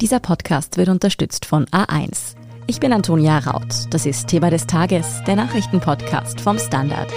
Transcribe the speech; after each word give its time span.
Dieser 0.00 0.18
Podcast 0.18 0.78
wird 0.78 0.88
unterstützt 0.88 1.44
von 1.44 1.66
A1. 1.66 2.34
Ich 2.66 2.80
bin 2.80 2.90
Antonia 2.92 3.38
Raut. 3.38 3.86
Das 3.90 4.06
ist 4.06 4.28
Thema 4.28 4.48
des 4.48 4.66
Tages, 4.66 5.22
der 5.26 5.36
Nachrichtenpodcast 5.36 6.40
vom 6.40 6.58
Standard. 6.58 7.12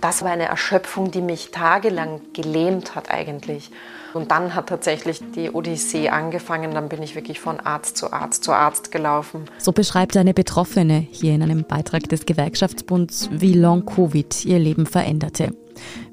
Das 0.00 0.22
war 0.22 0.30
eine 0.30 0.46
Erschöpfung, 0.46 1.10
die 1.10 1.20
mich 1.20 1.50
tagelang 1.50 2.20
gelähmt 2.32 2.94
hat 2.94 3.10
eigentlich. 3.10 3.70
Und 4.14 4.30
dann 4.30 4.54
hat 4.54 4.68
tatsächlich 4.68 5.20
die 5.36 5.50
Odyssee 5.50 6.08
angefangen. 6.08 6.72
Dann 6.72 6.88
bin 6.88 7.02
ich 7.02 7.14
wirklich 7.14 7.38
von 7.38 7.60
Arzt 7.60 7.96
zu 7.96 8.12
Arzt 8.12 8.42
zu 8.42 8.52
Arzt 8.52 8.90
gelaufen. 8.90 9.44
So 9.58 9.72
beschreibt 9.72 10.16
eine 10.16 10.34
Betroffene 10.34 11.06
hier 11.10 11.34
in 11.34 11.42
einem 11.42 11.64
Beitrag 11.64 12.08
des 12.08 12.26
Gewerkschaftsbunds, 12.26 13.28
wie 13.32 13.52
Long-Covid 13.52 14.44
ihr 14.46 14.58
Leben 14.58 14.86
veränderte. 14.86 15.54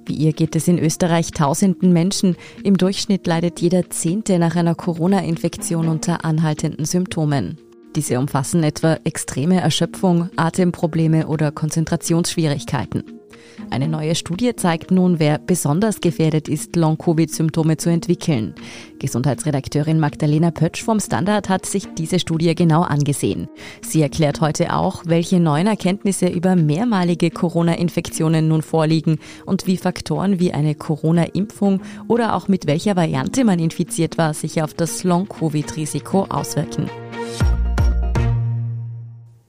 Wie 0.05 0.13
ihr 0.13 0.33
geht 0.33 0.55
es 0.55 0.67
in 0.67 0.79
Österreich 0.79 1.31
tausenden 1.31 1.91
Menschen. 1.91 2.37
Im 2.63 2.77
Durchschnitt 2.77 3.25
leidet 3.25 3.61
jeder 3.61 3.89
Zehnte 3.89 4.37
nach 4.37 4.55
einer 4.55 4.75
Corona-Infektion 4.75 5.87
unter 5.87 6.23
anhaltenden 6.23 6.85
Symptomen. 6.85 7.57
Diese 7.95 8.19
umfassen 8.19 8.63
etwa 8.63 8.99
extreme 9.05 9.59
Erschöpfung, 9.59 10.29
Atemprobleme 10.35 11.27
oder 11.27 11.51
Konzentrationsschwierigkeiten. 11.51 13.16
Eine 13.69 13.87
neue 13.87 14.15
Studie 14.15 14.55
zeigt 14.55 14.91
nun, 14.91 15.19
wer 15.19 15.39
besonders 15.39 16.01
gefährdet 16.01 16.47
ist, 16.47 16.75
Long-Covid-Symptome 16.75 17.77
zu 17.77 17.89
entwickeln. 17.89 18.53
Gesundheitsredakteurin 18.99 19.99
Magdalena 19.99 20.51
Pötsch 20.51 20.83
vom 20.83 20.99
Standard 20.99 21.49
hat 21.49 21.65
sich 21.65 21.87
diese 21.97 22.19
Studie 22.19 22.55
genau 22.55 22.81
angesehen. 22.81 23.47
Sie 23.81 24.01
erklärt 24.01 24.41
heute 24.41 24.73
auch, 24.73 25.03
welche 25.05 25.39
neuen 25.39 25.67
Erkenntnisse 25.67 26.27
über 26.27 26.55
mehrmalige 26.55 27.31
Corona-Infektionen 27.31 28.47
nun 28.47 28.61
vorliegen 28.61 29.19
und 29.45 29.67
wie 29.67 29.77
Faktoren 29.77 30.39
wie 30.39 30.53
eine 30.53 30.75
Corona-Impfung 30.75 31.81
oder 32.07 32.35
auch 32.35 32.47
mit 32.47 32.67
welcher 32.67 32.95
Variante 32.95 33.43
man 33.43 33.59
infiziert 33.59 34.17
war, 34.17 34.33
sich 34.33 34.61
auf 34.61 34.73
das 34.73 35.03
Long-Covid-Risiko 35.03 36.25
auswirken. 36.29 36.89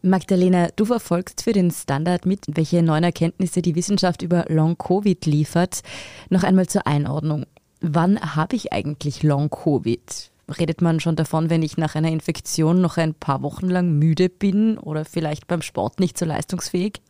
Magdalena, 0.03 0.69
du 0.77 0.85
verfolgst 0.85 1.43
für 1.43 1.53
den 1.53 1.71
Standard 1.71 2.25
mit, 2.25 2.45
welche 2.49 2.83
neuen 2.83 3.03
Erkenntnisse 3.03 3.63
die 3.63 3.75
Wissenschaft 3.75 4.23
über 4.23 4.45
Long-Covid 4.49 5.27
liefert. 5.27 5.83
Noch 6.31 6.45
einmal 6.45 6.69
zur 6.69 6.87
Einordnung. 6.87 7.47
Wann 7.81 8.21
habe 8.35 8.55
ich 8.55 8.73
eigentlich 8.73 9.23
Long-Covid? 9.25 10.31
Redet 10.59 10.81
man 10.81 10.99
schon 11.01 11.17
davon, 11.17 11.51
wenn 11.51 11.63
ich 11.63 11.77
nach 11.77 11.95
einer 11.95 12.11
Infektion 12.11 12.81
noch 12.81 12.97
ein 12.97 13.13
paar 13.13 13.43
Wochen 13.43 13.69
lang 13.69 13.99
müde 13.99 14.31
bin 14.31 14.79
oder 14.79 15.05
vielleicht 15.05 15.47
beim 15.47 15.63
Sport 15.63 16.01
nicht 16.01 16.17
so 16.17 16.25
leistungsfähig? 16.25 17.03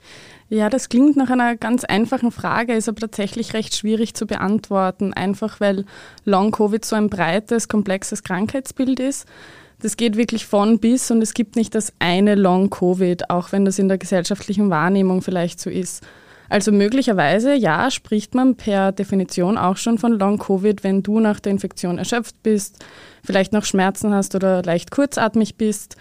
Ja, 0.48 0.68
das 0.70 0.88
klingt 0.88 1.16
nach 1.16 1.30
einer 1.30 1.56
ganz 1.56 1.84
einfachen 1.84 2.32
Frage, 2.32 2.72
ist 2.72 2.88
aber 2.88 3.00
tatsächlich 3.00 3.54
recht 3.54 3.76
schwierig 3.76 4.14
zu 4.14 4.26
beantworten, 4.26 5.12
einfach 5.12 5.60
weil 5.60 5.84
Long-Covid 6.24 6.84
so 6.84 6.96
ein 6.96 7.10
breites, 7.10 7.68
komplexes 7.68 8.24
Krankheitsbild 8.24 8.98
ist. 8.98 9.26
Das 9.80 9.96
geht 9.96 10.16
wirklich 10.16 10.46
von 10.46 10.80
bis 10.80 11.10
und 11.10 11.22
es 11.22 11.34
gibt 11.34 11.54
nicht 11.54 11.74
das 11.74 11.92
eine 12.00 12.34
Long-Covid, 12.34 13.30
auch 13.30 13.52
wenn 13.52 13.64
das 13.64 13.78
in 13.78 13.88
der 13.88 13.98
gesellschaftlichen 13.98 14.70
Wahrnehmung 14.70 15.22
vielleicht 15.22 15.60
so 15.60 15.70
ist. 15.70 16.02
Also 16.48 16.72
möglicherweise, 16.72 17.54
ja, 17.54 17.90
spricht 17.90 18.34
man 18.34 18.56
per 18.56 18.90
Definition 18.90 19.58
auch 19.58 19.76
schon 19.76 19.98
von 19.98 20.12
Long-Covid, 20.12 20.82
wenn 20.82 21.02
du 21.02 21.20
nach 21.20 21.40
der 21.40 21.52
Infektion 21.52 21.98
erschöpft 21.98 22.42
bist, 22.42 22.84
vielleicht 23.22 23.52
noch 23.52 23.64
Schmerzen 23.64 24.14
hast 24.14 24.34
oder 24.34 24.62
leicht 24.62 24.90
kurzatmig 24.90 25.56
bist. 25.56 25.96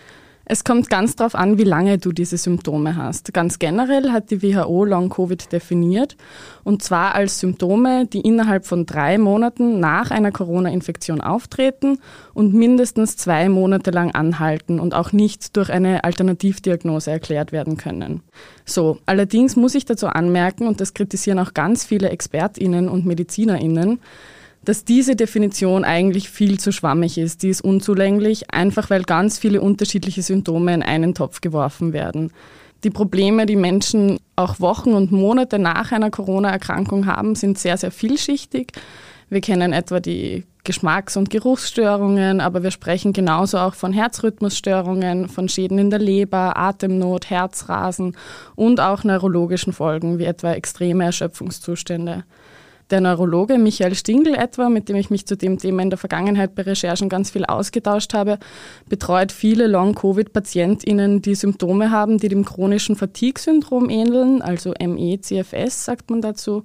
Es 0.50 0.64
kommt 0.64 0.90
ganz 0.90 1.18
darauf 1.18 1.36
an, 1.36 1.58
wie 1.58 1.66
lange 1.66 1.98
du 1.98 2.14
diese 2.14 2.38
Symptome 2.38 2.96
hast. 2.96 3.34
Ganz 3.34 3.60
generell 3.60 4.14
hat 4.14 4.32
die 4.32 4.42
WHO 4.42 4.86
Long-Covid 4.86 5.52
definiert 5.52 6.16
und 6.64 6.82
zwar 6.82 7.16
als 7.16 7.42
Symptome, 7.42 8.06
die 8.06 8.22
innerhalb 8.22 8.66
von 8.66 8.86
drei 8.86 9.18
Monaten 9.18 9.82
nach 9.82 10.10
einer 10.10 10.32
Corona-Infektion 10.32 11.20
auftreten 11.20 12.00
und 12.34 12.54
mindestens 12.54 13.18
zwei 13.18 13.50
Monate 13.50 13.92
lang 13.92 14.12
anhalten 14.12 14.80
und 14.80 14.94
auch 14.94 15.12
nicht 15.12 15.58
durch 15.58 15.70
eine 15.70 16.06
Alternativdiagnose 16.06 17.12
erklärt 17.12 17.52
werden 17.52 17.76
können. 17.76 18.22
So, 18.64 19.00
allerdings 19.06 19.58
muss 19.58 19.76
ich 19.76 19.84
dazu 19.84 20.08
anmerken, 20.08 20.66
und 20.66 20.80
das 20.80 20.94
kritisieren 20.94 21.40
auch 21.40 21.54
ganz 21.54 21.84
viele 21.84 22.10
ExpertInnen 22.10 22.88
und 22.88 23.06
MedizinerInnen, 23.06 24.00
dass 24.68 24.84
diese 24.84 25.16
Definition 25.16 25.86
eigentlich 25.86 26.30
viel 26.30 26.60
zu 26.60 26.74
schwammig 26.74 27.18
ist. 27.18 27.42
Die 27.42 27.48
ist 27.48 27.62
unzulänglich, 27.62 28.54
einfach 28.54 28.90
weil 28.90 29.04
ganz 29.04 29.40
viele 29.40 29.62
unterschiedliche 29.62 30.22
Symptome 30.22 30.74
in 30.74 30.84
einen 30.84 31.16
Topf 31.16 31.40
geworfen 31.40 31.94
werden. 31.94 32.32
Die 32.84 32.90
Probleme, 32.90 33.46
die 33.46 33.56
Menschen 33.56 34.20
auch 34.36 34.60
Wochen 34.60 34.92
und 34.92 35.10
Monate 35.14 35.58
nach 35.58 35.94
einer 35.94 36.12
Corona-Erkrankung 36.12 37.06
haben, 37.06 37.36
sind 37.36 37.58
sehr, 37.58 37.78
sehr 37.78 37.92
vielschichtig. 37.92 38.74
Wir 39.30 39.40
kennen 39.40 39.72
etwa 39.72 40.02
die 40.02 40.44
Geschmacks- 40.66 41.16
und 41.16 41.30
Geruchsstörungen, 41.30 42.42
aber 42.42 42.62
wir 42.62 42.72
sprechen 42.72 43.14
genauso 43.14 43.60
auch 43.60 43.74
von 43.74 43.94
Herzrhythmusstörungen, 43.94 45.30
von 45.30 45.48
Schäden 45.48 45.78
in 45.80 45.92
der 45.92 46.00
Leber, 46.00 46.58
Atemnot, 46.58 47.30
Herzrasen 47.30 48.18
und 48.56 48.82
auch 48.82 49.06
neurologischen 49.06 49.72
Folgen 49.72 50.20
wie 50.20 50.26
etwa 50.26 50.52
extreme 50.52 51.06
Erschöpfungszustände. 51.06 52.26
Der 52.90 53.02
Neurologe 53.02 53.58
Michael 53.58 53.96
Stingl 53.96 54.34
etwa, 54.34 54.70
mit 54.70 54.88
dem 54.88 54.96
ich 54.96 55.10
mich 55.10 55.26
zu 55.26 55.36
dem 55.36 55.58
Thema 55.58 55.82
in 55.82 55.90
der 55.90 55.98
Vergangenheit 55.98 56.56
bei 56.56 56.62
Recherchen 56.62 57.10
ganz 57.10 57.32
viel 57.32 57.44
ausgetauscht 57.44 58.14
habe, 58.14 58.40
betreut 58.88 59.34
viele 59.34 59.68
Long-Covid-PatientInnen, 59.68 61.22
die 61.22 61.36
Symptome 61.36 61.92
haben, 61.92 62.18
die 62.18 62.30
dem 62.30 62.46
chronischen 62.46 62.96
Fatigue-Syndrom 62.96 63.90
ähneln, 63.90 64.42
also 64.42 64.74
ME-CFS 64.80 65.84
sagt 65.84 66.10
man 66.10 66.22
dazu. 66.22 66.64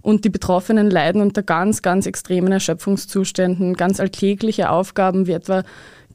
Und 0.00 0.24
die 0.24 0.30
Betroffenen 0.30 0.90
leiden 0.90 1.22
unter 1.22 1.44
ganz, 1.44 1.80
ganz 1.80 2.06
extremen 2.06 2.50
Erschöpfungszuständen. 2.50 3.74
Ganz 3.74 4.00
alltägliche 4.00 4.68
Aufgaben 4.68 5.28
wie 5.28 5.32
etwa 5.32 5.62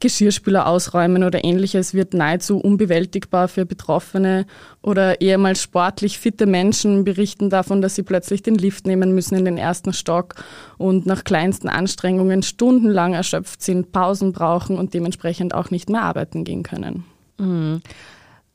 Geschirrspüler 0.00 0.66
ausräumen 0.66 1.24
oder 1.24 1.44
ähnliches 1.44 1.94
wird 1.94 2.14
nahezu 2.14 2.58
unbewältigbar 2.58 3.48
für 3.48 3.66
Betroffene. 3.66 4.46
Oder 4.82 5.20
ehemals 5.20 5.62
sportlich 5.62 6.18
fitte 6.18 6.46
Menschen 6.46 7.04
berichten 7.04 7.50
davon, 7.50 7.82
dass 7.82 7.94
sie 7.94 8.02
plötzlich 8.02 8.42
den 8.42 8.56
Lift 8.56 8.86
nehmen 8.86 9.14
müssen 9.14 9.36
in 9.36 9.44
den 9.44 9.58
ersten 9.58 9.92
Stock 9.92 10.34
und 10.76 11.06
nach 11.06 11.24
kleinsten 11.24 11.68
Anstrengungen 11.68 12.42
stundenlang 12.42 13.14
erschöpft 13.14 13.62
sind, 13.62 13.92
Pausen 13.92 14.32
brauchen 14.32 14.78
und 14.78 14.94
dementsprechend 14.94 15.54
auch 15.54 15.70
nicht 15.70 15.90
mehr 15.90 16.02
arbeiten 16.02 16.44
gehen 16.44 16.62
können. 16.62 17.04
Mhm 17.38 17.80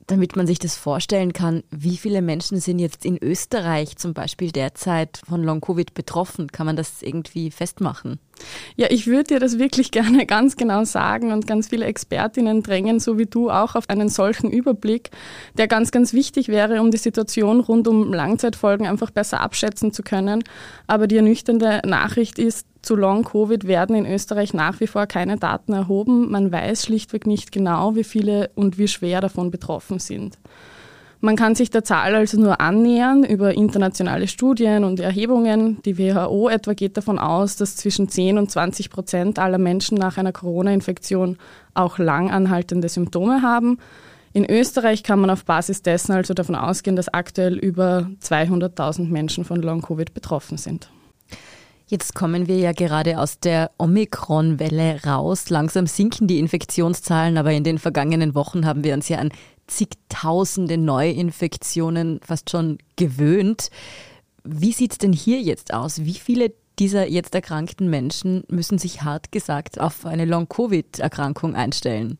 damit 0.07 0.35
man 0.35 0.47
sich 0.47 0.59
das 0.59 0.75
vorstellen 0.75 1.33
kann, 1.33 1.63
wie 1.71 1.97
viele 1.97 2.21
Menschen 2.21 2.59
sind 2.59 2.79
jetzt 2.79 3.05
in 3.05 3.17
Österreich 3.21 3.97
zum 3.97 4.13
Beispiel 4.13 4.51
derzeit 4.51 5.21
von 5.27 5.43
Long-Covid 5.43 5.93
betroffen? 5.93 6.51
Kann 6.51 6.65
man 6.65 6.75
das 6.75 7.01
irgendwie 7.01 7.51
festmachen? 7.51 8.19
Ja, 8.75 8.87
ich 8.89 9.07
würde 9.07 9.35
dir 9.35 9.39
das 9.39 9.59
wirklich 9.59 9.91
gerne 9.91 10.25
ganz 10.25 10.55
genau 10.55 10.83
sagen 10.83 11.31
und 11.31 11.47
ganz 11.47 11.67
viele 11.69 11.85
Expertinnen 11.85 12.63
drängen, 12.63 12.99
so 12.99 13.17
wie 13.17 13.25
du, 13.25 13.49
auch 13.49 13.75
auf 13.75 13.89
einen 13.89 14.09
solchen 14.09 14.49
Überblick, 14.51 15.11
der 15.57 15.67
ganz, 15.67 15.91
ganz 15.91 16.13
wichtig 16.13 16.47
wäre, 16.47 16.81
um 16.81 16.91
die 16.91 16.97
Situation 16.97 17.59
rund 17.59 17.87
um 17.87 18.13
Langzeitfolgen 18.13 18.87
einfach 18.87 19.11
besser 19.11 19.41
abschätzen 19.41 19.91
zu 19.91 20.03
können. 20.03 20.43
Aber 20.87 21.07
die 21.07 21.17
ernüchternde 21.17 21.81
Nachricht 21.85 22.39
ist, 22.39 22.67
zu 22.83 22.95
Long-Covid 22.95 23.65
werden 23.65 23.95
in 23.95 24.05
Österreich 24.05 24.53
nach 24.53 24.79
wie 24.81 24.87
vor 24.87 25.07
keine 25.07 25.37
Daten 25.37 25.73
erhoben. 25.73 26.29
Man 26.29 26.51
weiß 26.51 26.85
schlichtweg 26.85 27.25
nicht 27.25 27.51
genau, 27.51 27.95
wie 27.95 28.03
viele 28.03 28.51
und 28.55 28.77
wie 28.77 28.89
schwer 28.89 29.21
davon 29.21 29.51
betroffen 29.51 29.99
sind. 29.99 30.37
Man 31.25 31.37
kann 31.37 31.55
sich 31.55 31.69
der 31.69 31.85
Zahl 31.85 32.15
also 32.15 32.37
nur 32.37 32.59
annähern 32.59 33.23
über 33.23 33.53
internationale 33.53 34.27
Studien 34.27 34.83
und 34.83 34.99
Erhebungen. 34.99 35.81
Die 35.83 35.97
WHO 35.97 36.49
etwa 36.49 36.73
geht 36.73 36.97
davon 36.97 37.17
aus, 37.17 37.55
dass 37.55 37.77
zwischen 37.77 38.09
10 38.09 38.37
und 38.37 38.51
20 38.51 38.89
Prozent 38.89 39.39
aller 39.39 39.57
Menschen 39.57 39.97
nach 39.97 40.17
einer 40.17 40.33
Corona-Infektion 40.33 41.37
auch 41.75 41.97
lang 41.97 42.29
anhaltende 42.29 42.89
Symptome 42.89 43.41
haben. 43.41 43.77
In 44.33 44.45
Österreich 44.51 45.01
kann 45.01 45.21
man 45.21 45.29
auf 45.29 45.45
Basis 45.45 45.81
dessen 45.81 46.11
also 46.11 46.33
davon 46.33 46.55
ausgehen, 46.55 46.97
dass 46.97 47.07
aktuell 47.07 47.57
über 47.57 48.09
200.000 48.21 49.07
Menschen 49.07 49.45
von 49.45 49.61
Long-Covid 49.61 50.13
betroffen 50.13 50.57
sind. 50.57 50.89
Jetzt 51.87 52.15
kommen 52.15 52.47
wir 52.47 52.57
ja 52.57 52.71
gerade 52.71 53.19
aus 53.19 53.39
der 53.39 53.71
Omikron-Welle 53.77 55.01
raus. 55.05 55.49
Langsam 55.49 55.85
sinken 55.85 56.27
die 56.27 56.39
Infektionszahlen, 56.39 57.37
aber 57.37 57.51
in 57.51 57.63
den 57.63 57.77
vergangenen 57.77 58.35
Wochen 58.35 58.65
haben 58.65 58.83
wir 58.83 58.93
uns 58.93 59.09
ja 59.09 59.19
an 59.19 59.31
zigtausende 59.67 60.77
Neuinfektionen 60.77 62.19
fast 62.23 62.49
schon 62.49 62.77
gewöhnt. 62.95 63.69
Wie 64.43 64.73
sieht 64.73 64.93
es 64.93 64.97
denn 64.97 65.13
hier 65.13 65.41
jetzt 65.41 65.73
aus? 65.73 66.05
Wie 66.05 66.15
viele 66.15 66.53
dieser 66.79 67.07
jetzt 67.07 67.35
erkrankten 67.35 67.89
Menschen 67.89 68.43
müssen 68.49 68.77
sich 68.77 69.03
hart 69.03 69.31
gesagt 69.31 69.79
auf 69.79 70.05
eine 70.05 70.25
Long-Covid-Erkrankung 70.25 71.55
einstellen? 71.55 72.17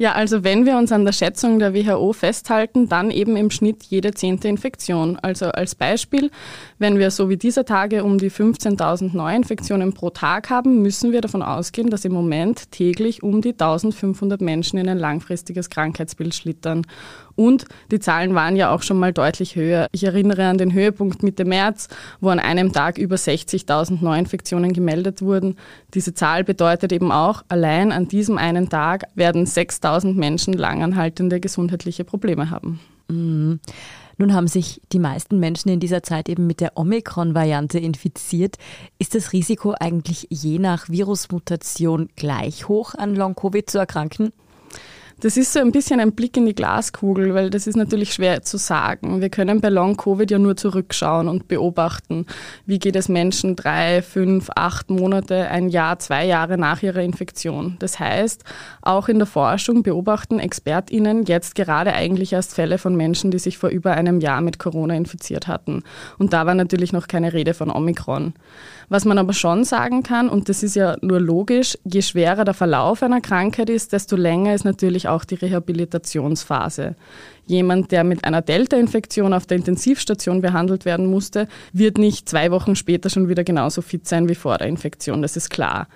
Ja, 0.00 0.12
also 0.12 0.44
wenn 0.44 0.64
wir 0.64 0.78
uns 0.78 0.92
an 0.92 1.04
der 1.04 1.12
Schätzung 1.12 1.58
der 1.58 1.74
WHO 1.74 2.12
festhalten, 2.12 2.88
dann 2.88 3.10
eben 3.10 3.36
im 3.36 3.50
Schnitt 3.50 3.82
jede 3.82 4.12
zehnte 4.14 4.46
Infektion. 4.46 5.16
Also 5.16 5.46
als 5.46 5.74
Beispiel, 5.74 6.30
wenn 6.78 7.00
wir 7.00 7.10
so 7.10 7.28
wie 7.28 7.36
dieser 7.36 7.64
Tage 7.64 8.04
um 8.04 8.16
die 8.16 8.30
15.000 8.30 9.16
Neuinfektionen 9.16 9.94
pro 9.94 10.10
Tag 10.10 10.50
haben, 10.50 10.82
müssen 10.82 11.10
wir 11.10 11.20
davon 11.20 11.42
ausgehen, 11.42 11.90
dass 11.90 12.04
im 12.04 12.12
Moment 12.12 12.70
täglich 12.70 13.24
um 13.24 13.42
die 13.42 13.50
1500 13.50 14.40
Menschen 14.40 14.78
in 14.78 14.88
ein 14.88 14.98
langfristiges 14.98 15.68
Krankheitsbild 15.68 16.32
schlittern. 16.32 16.86
Und 17.38 17.66
die 17.92 18.00
Zahlen 18.00 18.34
waren 18.34 18.56
ja 18.56 18.74
auch 18.74 18.82
schon 18.82 18.98
mal 18.98 19.12
deutlich 19.12 19.54
höher. 19.54 19.86
Ich 19.92 20.02
erinnere 20.02 20.46
an 20.46 20.58
den 20.58 20.72
Höhepunkt 20.72 21.22
Mitte 21.22 21.44
März, 21.44 21.86
wo 22.20 22.30
an 22.30 22.40
einem 22.40 22.72
Tag 22.72 22.98
über 22.98 23.14
60.000 23.14 24.02
Neuinfektionen 24.02 24.72
gemeldet 24.72 25.22
wurden. 25.22 25.54
Diese 25.94 26.14
Zahl 26.14 26.42
bedeutet 26.42 26.90
eben 26.90 27.12
auch, 27.12 27.44
allein 27.46 27.92
an 27.92 28.08
diesem 28.08 28.38
einen 28.38 28.68
Tag 28.70 29.04
werden 29.14 29.46
6.000 29.46 30.14
Menschen 30.14 30.52
langanhaltende 30.52 31.38
gesundheitliche 31.38 32.02
Probleme 32.02 32.50
haben. 32.50 32.80
Mhm. 33.06 33.60
Nun 34.16 34.34
haben 34.34 34.48
sich 34.48 34.82
die 34.92 34.98
meisten 34.98 35.38
Menschen 35.38 35.68
in 35.68 35.78
dieser 35.78 36.02
Zeit 36.02 36.28
eben 36.28 36.48
mit 36.48 36.60
der 36.60 36.76
Omikron-Variante 36.76 37.78
infiziert. 37.78 38.56
Ist 38.98 39.14
das 39.14 39.32
Risiko 39.32 39.76
eigentlich 39.78 40.26
je 40.28 40.58
nach 40.58 40.88
Virusmutation 40.88 42.08
gleich 42.16 42.66
hoch, 42.66 42.96
an 42.96 43.14
Long-Covid 43.14 43.70
zu 43.70 43.78
erkranken? 43.78 44.32
Das 45.20 45.36
ist 45.36 45.52
so 45.52 45.58
ein 45.58 45.72
bisschen 45.72 45.98
ein 45.98 46.12
Blick 46.12 46.36
in 46.36 46.46
die 46.46 46.54
Glaskugel, 46.54 47.34
weil 47.34 47.50
das 47.50 47.66
ist 47.66 47.74
natürlich 47.74 48.14
schwer 48.14 48.42
zu 48.42 48.56
sagen. 48.56 49.20
Wir 49.20 49.30
können 49.30 49.60
bei 49.60 49.68
Long-Covid 49.68 50.30
ja 50.30 50.38
nur 50.38 50.56
zurückschauen 50.56 51.26
und 51.26 51.48
beobachten, 51.48 52.24
wie 52.66 52.78
geht 52.78 52.94
es 52.94 53.08
Menschen 53.08 53.56
drei, 53.56 54.00
fünf, 54.02 54.48
acht 54.54 54.90
Monate, 54.90 55.48
ein 55.48 55.70
Jahr, 55.70 55.98
zwei 55.98 56.24
Jahre 56.24 56.56
nach 56.56 56.84
ihrer 56.84 57.02
Infektion. 57.02 57.74
Das 57.80 57.98
heißt, 57.98 58.44
auch 58.80 59.08
in 59.08 59.18
der 59.18 59.26
Forschung 59.26 59.82
beobachten 59.82 60.38
ExpertInnen 60.38 61.24
jetzt 61.24 61.56
gerade 61.56 61.94
eigentlich 61.94 62.32
erst 62.32 62.54
Fälle 62.54 62.78
von 62.78 62.94
Menschen, 62.94 63.32
die 63.32 63.40
sich 63.40 63.58
vor 63.58 63.70
über 63.70 63.94
einem 63.94 64.20
Jahr 64.20 64.40
mit 64.40 64.60
Corona 64.60 64.94
infiziert 64.94 65.48
hatten. 65.48 65.82
Und 66.18 66.32
da 66.32 66.46
war 66.46 66.54
natürlich 66.54 66.92
noch 66.92 67.08
keine 67.08 67.32
Rede 67.32 67.54
von 67.54 67.72
Omikron. 67.72 68.34
Was 68.88 69.04
man 69.04 69.18
aber 69.18 69.32
schon 69.32 69.64
sagen 69.64 70.04
kann, 70.04 70.28
und 70.28 70.48
das 70.48 70.62
ist 70.62 70.76
ja 70.76 70.96
nur 71.02 71.20
logisch, 71.20 71.76
je 71.84 72.02
schwerer 72.02 72.44
der 72.44 72.54
Verlauf 72.54 73.02
einer 73.02 73.20
Krankheit 73.20 73.68
ist, 73.68 73.92
desto 73.92 74.14
länger 74.14 74.54
ist 74.54 74.64
natürlich 74.64 75.07
auch 75.08 75.24
die 75.24 75.36
Rehabilitationsphase. 75.36 76.94
Jemand, 77.46 77.92
der 77.92 78.04
mit 78.04 78.24
einer 78.24 78.42
Delta-Infektion 78.42 79.32
auf 79.32 79.46
der 79.46 79.56
Intensivstation 79.56 80.40
behandelt 80.40 80.84
werden 80.84 81.06
musste, 81.06 81.48
wird 81.72 81.98
nicht 81.98 82.28
zwei 82.28 82.50
Wochen 82.50 82.76
später 82.76 83.10
schon 83.10 83.28
wieder 83.28 83.44
genauso 83.44 83.82
fit 83.82 84.06
sein 84.06 84.28
wie 84.28 84.34
vor 84.34 84.58
der 84.58 84.68
Infektion, 84.68 85.22
das 85.22 85.36
ist 85.36 85.50
klar 85.50 85.88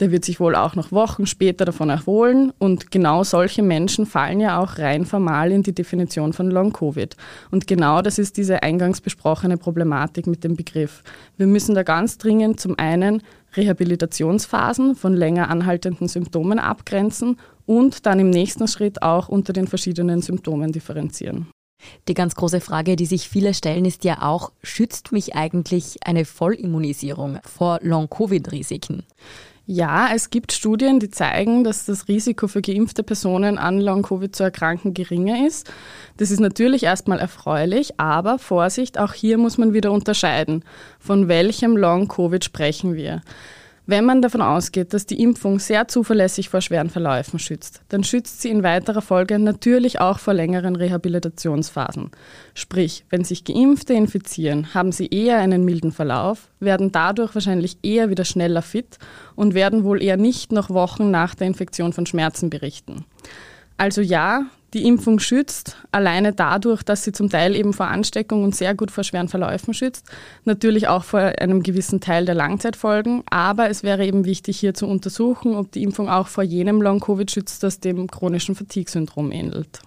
der 0.00 0.10
wird 0.10 0.24
sich 0.24 0.40
wohl 0.40 0.56
auch 0.56 0.74
noch 0.74 0.92
Wochen 0.92 1.26
später 1.26 1.64
davon 1.64 1.90
erholen. 1.90 2.52
Und 2.58 2.90
genau 2.90 3.22
solche 3.22 3.62
Menschen 3.62 4.06
fallen 4.06 4.40
ja 4.40 4.58
auch 4.58 4.78
rein 4.78 5.06
formal 5.06 5.52
in 5.52 5.62
die 5.62 5.74
Definition 5.74 6.32
von 6.32 6.50
Long-Covid. 6.50 7.16
Und 7.50 7.66
genau 7.66 8.02
das 8.02 8.18
ist 8.18 8.36
diese 8.36 8.62
eingangs 8.62 9.00
besprochene 9.00 9.56
Problematik 9.56 10.26
mit 10.26 10.42
dem 10.44 10.56
Begriff. 10.56 11.02
Wir 11.36 11.46
müssen 11.46 11.74
da 11.74 11.82
ganz 11.82 12.18
dringend 12.18 12.60
zum 12.60 12.78
einen 12.78 13.22
Rehabilitationsphasen 13.56 14.96
von 14.96 15.14
länger 15.14 15.48
anhaltenden 15.48 16.08
Symptomen 16.08 16.58
abgrenzen 16.58 17.36
und 17.66 18.06
dann 18.06 18.20
im 18.20 18.30
nächsten 18.30 18.68
Schritt 18.68 19.02
auch 19.02 19.28
unter 19.28 19.52
den 19.52 19.66
verschiedenen 19.66 20.22
Symptomen 20.22 20.72
differenzieren. 20.72 21.48
Die 22.08 22.14
ganz 22.14 22.34
große 22.34 22.60
Frage, 22.60 22.96
die 22.96 23.06
sich 23.06 23.28
viele 23.28 23.54
stellen, 23.54 23.84
ist 23.84 24.04
ja 24.04 24.22
auch, 24.22 24.52
schützt 24.62 25.12
mich 25.12 25.34
eigentlich 25.34 25.98
eine 26.04 26.24
Vollimmunisierung 26.24 27.38
vor 27.44 27.78
Long-Covid-Risiken? 27.82 29.04
Ja, 29.66 30.10
es 30.14 30.28
gibt 30.28 30.52
Studien, 30.52 31.00
die 31.00 31.08
zeigen, 31.08 31.64
dass 31.64 31.86
das 31.86 32.06
Risiko 32.06 32.48
für 32.48 32.60
geimpfte 32.60 33.02
Personen 33.02 33.56
an 33.56 33.80
Long-Covid 33.80 34.36
zu 34.36 34.42
erkranken 34.42 34.92
geringer 34.92 35.46
ist. 35.46 35.72
Das 36.18 36.30
ist 36.30 36.40
natürlich 36.40 36.82
erstmal 36.82 37.18
erfreulich, 37.18 37.98
aber 37.98 38.38
Vorsicht, 38.38 38.98
auch 38.98 39.14
hier 39.14 39.38
muss 39.38 39.56
man 39.56 39.72
wieder 39.72 39.90
unterscheiden. 39.90 40.64
Von 40.98 41.28
welchem 41.28 41.78
Long-Covid 41.78 42.44
sprechen 42.44 42.94
wir? 42.94 43.22
Wenn 43.86 44.06
man 44.06 44.22
davon 44.22 44.40
ausgeht, 44.40 44.94
dass 44.94 45.04
die 45.04 45.22
Impfung 45.22 45.58
sehr 45.58 45.88
zuverlässig 45.88 46.48
vor 46.48 46.62
schweren 46.62 46.88
Verläufen 46.88 47.38
schützt, 47.38 47.82
dann 47.90 48.02
schützt 48.02 48.40
sie 48.40 48.48
in 48.48 48.62
weiterer 48.62 49.02
Folge 49.02 49.38
natürlich 49.38 50.00
auch 50.00 50.18
vor 50.18 50.32
längeren 50.32 50.74
Rehabilitationsphasen. 50.74 52.10
Sprich, 52.54 53.04
wenn 53.10 53.24
sich 53.24 53.44
Geimpfte 53.44 53.92
infizieren, 53.92 54.72
haben 54.72 54.90
sie 54.90 55.08
eher 55.08 55.36
einen 55.36 55.66
milden 55.66 55.92
Verlauf, 55.92 56.48
werden 56.60 56.92
dadurch 56.92 57.34
wahrscheinlich 57.34 57.76
eher 57.82 58.08
wieder 58.08 58.24
schneller 58.24 58.62
fit 58.62 58.98
und 59.34 59.52
werden 59.52 59.84
wohl 59.84 60.02
eher 60.02 60.16
nicht 60.16 60.50
noch 60.50 60.70
Wochen 60.70 61.10
nach 61.10 61.34
der 61.34 61.46
Infektion 61.46 61.92
von 61.92 62.06
Schmerzen 62.06 62.48
berichten. 62.48 63.04
Also 63.76 64.00
ja, 64.00 64.46
die 64.74 64.86
Impfung 64.86 65.20
schützt, 65.20 65.76
alleine 65.92 66.32
dadurch, 66.32 66.82
dass 66.82 67.04
sie 67.04 67.12
zum 67.12 67.30
Teil 67.30 67.54
eben 67.54 67.72
vor 67.72 67.86
Ansteckung 67.86 68.42
und 68.42 68.54
sehr 68.54 68.74
gut 68.74 68.90
vor 68.90 69.04
schweren 69.04 69.28
Verläufen 69.28 69.72
schützt, 69.72 70.06
natürlich 70.44 70.88
auch 70.88 71.04
vor 71.04 71.20
einem 71.20 71.62
gewissen 71.62 72.00
Teil 72.00 72.24
der 72.24 72.34
Langzeitfolgen. 72.34 73.22
Aber 73.30 73.70
es 73.70 73.84
wäre 73.84 74.04
eben 74.04 74.24
wichtig, 74.24 74.58
hier 74.58 74.74
zu 74.74 74.86
untersuchen, 74.86 75.54
ob 75.54 75.70
die 75.70 75.84
Impfung 75.84 76.08
auch 76.10 76.26
vor 76.26 76.42
jenem 76.42 76.82
Long-Covid 76.82 77.30
schützt, 77.30 77.62
das 77.62 77.80
dem 77.80 78.08
chronischen 78.08 78.56
Fatigue-Syndrom 78.56 79.30
ähnelt. 79.30 79.80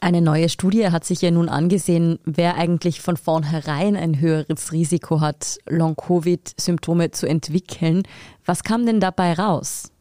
Eine 0.00 0.20
neue 0.20 0.48
Studie 0.48 0.90
hat 0.90 1.04
sich 1.04 1.22
ja 1.22 1.30
nun 1.30 1.48
angesehen, 1.48 2.18
wer 2.24 2.56
eigentlich 2.56 3.00
von 3.00 3.16
vornherein 3.16 3.96
ein 3.96 4.20
höheres 4.20 4.72
Risiko 4.72 5.20
hat, 5.20 5.58
Long-Covid-Symptome 5.68 7.12
zu 7.12 7.28
entwickeln. 7.28 8.02
Was 8.44 8.64
kam 8.64 8.84
denn 8.86 8.98
dabei 8.98 9.34
raus? 9.34 9.92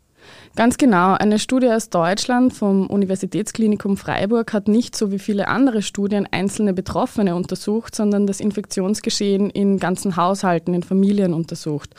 Ganz 0.56 0.78
genau. 0.78 1.14
Eine 1.14 1.40
Studie 1.40 1.70
aus 1.70 1.90
Deutschland 1.90 2.54
vom 2.54 2.88
Universitätsklinikum 2.88 3.98
Freiburg 3.98 4.54
hat 4.54 4.68
nicht 4.68 4.96
so 4.96 5.12
wie 5.12 5.20
viele 5.20 5.48
andere 5.48 5.82
Studien 5.82 6.28
einzelne 6.30 6.74
Betroffene 6.74 7.36
untersucht, 7.36 7.96
sondern 7.96 8.28
das 8.28 8.40
Infektionsgeschehen 8.40 9.50
in 9.50 9.80
ganzen 9.80 10.16
Haushalten, 10.18 10.74
in 10.74 10.84
Familien 10.84 11.34
untersucht 11.34 11.96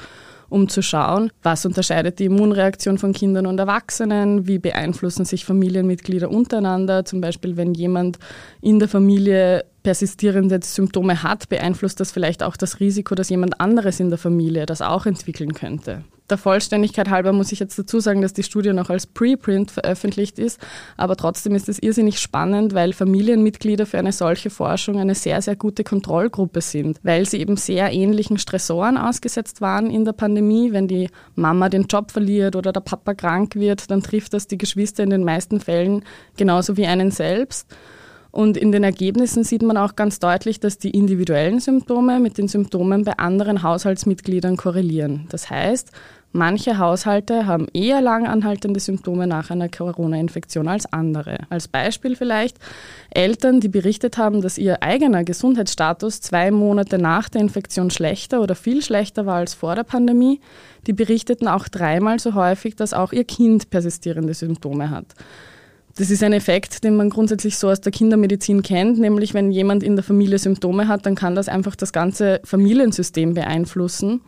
um 0.53 0.69
zu 0.69 0.83
schauen, 0.83 1.33
was 1.43 1.65
unterscheidet 1.65 2.19
die 2.19 2.27
Immunreaktion 2.27 2.99
von 2.99 3.15
Kindern 3.15 3.47
und 3.47 3.59
Erwachsenen, 3.59 4.47
wie 4.47 4.59
beeinflussen 4.59 5.25
sich 5.25 5.47
Familienmitglieder 5.47 6.31
untereinander, 6.31 7.07
zum 7.07 7.23
Beispiel 7.23 7.57
wenn 7.57 7.73
jemand 7.73 8.19
in 8.61 8.79
der 8.79 8.89
Familie 8.89 9.65
persistierende 9.83 10.61
Symptome 10.63 11.23
hat, 11.23 11.49
beeinflusst 11.49 12.01
das 12.01 12.13
vielleicht 12.13 12.43
auch 12.43 12.57
das 12.57 12.81
Risiko, 12.81 13.15
dass 13.15 13.29
jemand 13.29 13.61
anderes 13.61 14.01
in 14.01 14.11
der 14.11 14.19
Familie 14.19 14.67
das 14.67 14.83
auch 14.83 15.07
entwickeln 15.07 15.55
könnte. 15.55 16.05
Der 16.31 16.39
Vollständigkeit 16.39 17.11
halber 17.11 17.33
muss 17.33 17.53
ich 17.53 17.61
jetzt 17.61 17.79
dazu 17.79 18.01
sagen, 18.01 18.23
dass 18.23 18.33
die 18.33 18.43
Studie 18.43 18.73
noch 18.73 18.89
als 18.89 19.07
Preprint 19.07 19.71
veröffentlicht 19.71 20.39
ist, 20.39 20.59
aber 20.97 21.15
trotzdem 21.17 21.55
ist 21.55 21.69
es 21.69 21.79
irrsinnig 21.79 22.21
spannend, 22.21 22.73
weil 22.73 22.95
Familienmitglieder 22.95 23.85
für 23.85 23.99
eine 23.99 24.13
solche 24.13 24.49
Forschung 24.49 24.99
eine 24.99 25.15
sehr, 25.15 25.43
sehr 25.43 25.57
gute 25.57 25.85
Kontrollgruppe 25.85 26.63
sind, 26.63 27.01
weil 27.03 27.29
sie 27.29 27.39
eben 27.39 27.59
sehr 27.59 27.93
ähnlichen 27.93 28.39
Stressoren 28.39 28.97
ausgesetzt 28.97 29.61
waren 29.61 29.91
in 29.91 30.07
der 30.07 30.13
Pandemie. 30.13 30.73
Wenn 30.73 30.89
die 30.89 31.11
Mama 31.35 31.69
den 31.69 31.87
Job 31.87 32.11
verliert 32.11 32.57
oder 32.57 32.73
der 32.73 32.81
Papa 32.81 33.13
krank 33.13 33.55
wird, 33.57 33.91
dann 33.91 34.03
trifft 34.03 34.33
das 34.33 34.47
die 34.47 34.59
Geschwister 34.59 35.03
in 35.03 35.11
den 35.11 35.25
meisten 35.25 35.61
Fällen 35.61 36.03
genauso 36.39 36.79
wie 36.79 36.87
einen 36.87 37.11
selbst. 37.11 37.67
Und 38.33 38.57
in 38.57 38.73
den 38.73 38.83
Ergebnissen 38.83 39.45
sieht 39.45 39.63
man 39.63 39.77
auch 39.77 39.95
ganz 39.95 40.19
deutlich, 40.19 40.59
dass 40.59 40.79
die 40.79 40.91
individuellen 40.91 41.61
Symptome 41.61 42.19
mit 42.19 42.39
den 42.39 42.49
Symptomen 42.49 43.05
bei 43.05 43.19
anderen 43.19 43.63
Haushaltsmitgliedern 43.63 44.57
korrelieren. 44.57 45.27
Das 45.29 45.51
heißt, 45.51 45.91
manche 46.33 46.79
Haushalte 46.79 47.47
haben 47.47 47.67
eher 47.75 48.01
lang 48.01 48.27
anhaltende 48.27 48.81
Symptome 48.81 49.27
nach 49.27 49.51
einer 49.51 49.69
Corona-Infektion 49.69 50.67
als 50.67 50.91
andere. 50.91 51.41
Als 51.51 51.69
Beispiel 51.69 52.17
vielleicht 52.17 52.57
Eltern, 53.11 53.61
die 53.61 53.69
berichtet 53.69 54.17
haben, 54.17 54.41
dass 54.41 54.57
ihr 54.57 54.83
eigener 54.83 55.25
Gesundheitsstatus 55.25 56.23
zwei 56.23 56.51
Monate 56.51 56.97
nach 56.97 57.29
der 57.29 57.43
Infektion 57.43 57.91
schlechter 57.91 58.41
oder 58.41 58.55
viel 58.55 58.81
schlechter 58.81 59.27
war 59.27 59.37
als 59.37 59.53
vor 59.53 59.75
der 59.75 59.85
Pandemie. 59.85 60.41
Die 60.87 60.95
berichteten 60.95 61.49
auch 61.49 61.69
dreimal 61.69 62.19
so 62.19 62.33
häufig, 62.33 62.77
dass 62.77 62.95
auch 62.95 63.13
ihr 63.13 63.25
Kind 63.25 63.69
persistierende 63.69 64.33
Symptome 64.33 64.89
hat. 64.89 65.15
Das 65.97 66.11
ist 66.11 66.23
ein 66.23 66.33
Effekt, 66.33 66.85
den 66.85 66.97
man 66.97 67.11
grundsätzlich 67.11 67.59
so 67.59 67.69
aus 67.69 67.83
der 67.83 67.93
Kindermedizin 67.93 68.63
kennt, 68.63 68.99
nämlich 68.99 69.35
wenn 69.35 69.51
jemand 69.51 69.83
in 69.83 69.95
der 69.95 70.03
Familie 70.03 70.39
Symptome 70.39 70.89
hat, 70.89 71.05
dann 71.05 71.15
kann 71.15 71.35
das 71.35 71.49
einfach 71.49 71.77
das 71.77 71.93
ganze 71.93 72.41
Familiensystem 72.45 73.35
beeinflussen. 73.35 74.23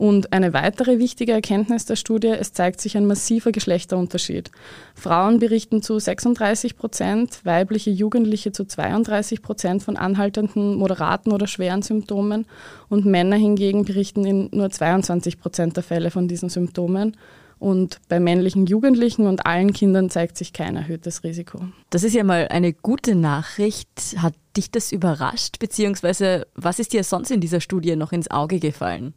Und 0.00 0.32
eine 0.32 0.54
weitere 0.54 0.98
wichtige 0.98 1.32
Erkenntnis 1.32 1.84
der 1.84 1.96
Studie, 1.96 2.28
es 2.28 2.54
zeigt 2.54 2.80
sich 2.80 2.96
ein 2.96 3.04
massiver 3.04 3.52
Geschlechterunterschied. 3.52 4.50
Frauen 4.94 5.40
berichten 5.40 5.82
zu 5.82 5.98
36 5.98 6.78
Prozent, 6.78 7.40
weibliche 7.44 7.90
Jugendliche 7.90 8.50
zu 8.50 8.64
32 8.64 9.42
Prozent 9.42 9.82
von 9.82 9.98
anhaltenden, 9.98 10.76
moderaten 10.76 11.32
oder 11.32 11.46
schweren 11.46 11.82
Symptomen 11.82 12.46
und 12.88 13.04
Männer 13.04 13.36
hingegen 13.36 13.84
berichten 13.84 14.24
in 14.24 14.48
nur 14.52 14.70
22 14.70 15.38
Prozent 15.38 15.76
der 15.76 15.82
Fälle 15.82 16.10
von 16.10 16.28
diesen 16.28 16.48
Symptomen. 16.48 17.14
Und 17.60 18.00
bei 18.08 18.18
männlichen 18.18 18.66
Jugendlichen 18.66 19.26
und 19.26 19.44
allen 19.44 19.74
Kindern 19.74 20.08
zeigt 20.08 20.38
sich 20.38 20.54
kein 20.54 20.76
erhöhtes 20.76 21.22
Risiko. 21.24 21.60
Das 21.90 22.02
ist 22.02 22.14
ja 22.14 22.24
mal 22.24 22.48
eine 22.48 22.72
gute 22.72 23.14
Nachricht. 23.14 24.16
Hat 24.16 24.34
dich 24.56 24.70
das 24.70 24.92
überrascht? 24.92 25.58
Beziehungsweise 25.58 26.46
was 26.54 26.78
ist 26.78 26.94
dir 26.94 27.04
sonst 27.04 27.30
in 27.30 27.42
dieser 27.42 27.60
Studie 27.60 27.96
noch 27.96 28.12
ins 28.12 28.30
Auge 28.30 28.60
gefallen? 28.60 29.12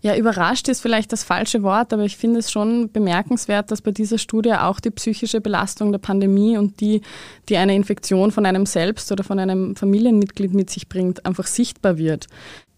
Ja, 0.00 0.16
überrascht 0.16 0.68
ist 0.68 0.80
vielleicht 0.80 1.12
das 1.12 1.24
falsche 1.24 1.62
Wort, 1.62 1.92
aber 1.92 2.04
ich 2.04 2.16
finde 2.16 2.38
es 2.38 2.50
schon 2.50 2.90
bemerkenswert, 2.92 3.70
dass 3.70 3.82
bei 3.82 3.90
dieser 3.90 4.18
Studie 4.18 4.52
auch 4.54 4.80
die 4.80 4.90
psychische 4.90 5.40
Belastung 5.40 5.92
der 5.92 5.98
Pandemie 5.98 6.56
und 6.56 6.80
die, 6.80 7.00
die 7.48 7.56
eine 7.56 7.74
Infektion 7.74 8.30
von 8.30 8.46
einem 8.46 8.66
selbst 8.66 9.10
oder 9.10 9.24
von 9.24 9.38
einem 9.38 9.76
Familienmitglied 9.76 10.54
mit 10.54 10.70
sich 10.70 10.88
bringt, 10.88 11.26
einfach 11.26 11.46
sichtbar 11.46 11.98
wird. 11.98 12.26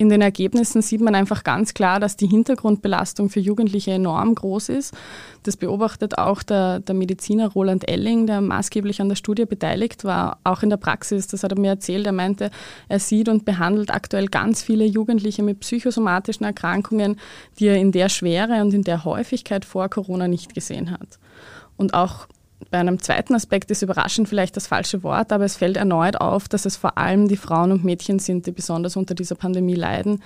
In 0.00 0.10
den 0.10 0.20
Ergebnissen 0.20 0.80
sieht 0.80 1.00
man 1.00 1.16
einfach 1.16 1.42
ganz 1.42 1.74
klar, 1.74 1.98
dass 1.98 2.16
die 2.16 2.28
Hintergrundbelastung 2.28 3.30
für 3.30 3.40
Jugendliche 3.40 3.90
enorm 3.90 4.32
groß 4.36 4.68
ist. 4.68 4.94
Das 5.42 5.56
beobachtet 5.56 6.18
auch 6.18 6.44
der, 6.44 6.78
der, 6.78 6.94
Mediziner 6.94 7.48
Roland 7.48 7.88
Elling, 7.90 8.28
der 8.28 8.40
maßgeblich 8.40 9.00
an 9.00 9.08
der 9.08 9.16
Studie 9.16 9.44
beteiligt 9.44 10.04
war, 10.04 10.38
auch 10.44 10.62
in 10.62 10.70
der 10.70 10.76
Praxis. 10.76 11.26
Das 11.26 11.42
hat 11.42 11.50
er 11.50 11.58
mir 11.58 11.70
erzählt. 11.70 12.06
Er 12.06 12.12
meinte, 12.12 12.52
er 12.88 13.00
sieht 13.00 13.28
und 13.28 13.44
behandelt 13.44 13.92
aktuell 13.92 14.28
ganz 14.28 14.62
viele 14.62 14.84
Jugendliche 14.84 15.42
mit 15.42 15.58
psychosomatischen 15.58 16.46
Erkrankungen, 16.46 17.16
die 17.58 17.66
er 17.66 17.76
in 17.76 17.90
der 17.90 18.08
Schwere 18.08 18.60
und 18.60 18.72
in 18.74 18.84
der 18.84 19.04
Häufigkeit 19.04 19.64
vor 19.64 19.88
Corona 19.88 20.28
nicht 20.28 20.54
gesehen 20.54 20.92
hat. 20.92 21.18
Und 21.76 21.94
auch 21.94 22.28
bei 22.70 22.78
einem 22.78 23.00
zweiten 23.00 23.34
Aspekt 23.34 23.70
ist 23.70 23.82
überraschend 23.82 24.28
vielleicht 24.28 24.56
das 24.56 24.66
falsche 24.66 25.02
Wort, 25.02 25.32
aber 25.32 25.44
es 25.44 25.56
fällt 25.56 25.76
erneut 25.76 26.20
auf, 26.20 26.48
dass 26.48 26.66
es 26.66 26.76
vor 26.76 26.98
allem 26.98 27.28
die 27.28 27.36
Frauen 27.36 27.72
und 27.72 27.84
Mädchen 27.84 28.18
sind, 28.18 28.46
die 28.46 28.52
besonders 28.52 28.96
unter 28.96 29.14
dieser 29.14 29.36
Pandemie 29.36 29.74
leiden. 29.74 30.22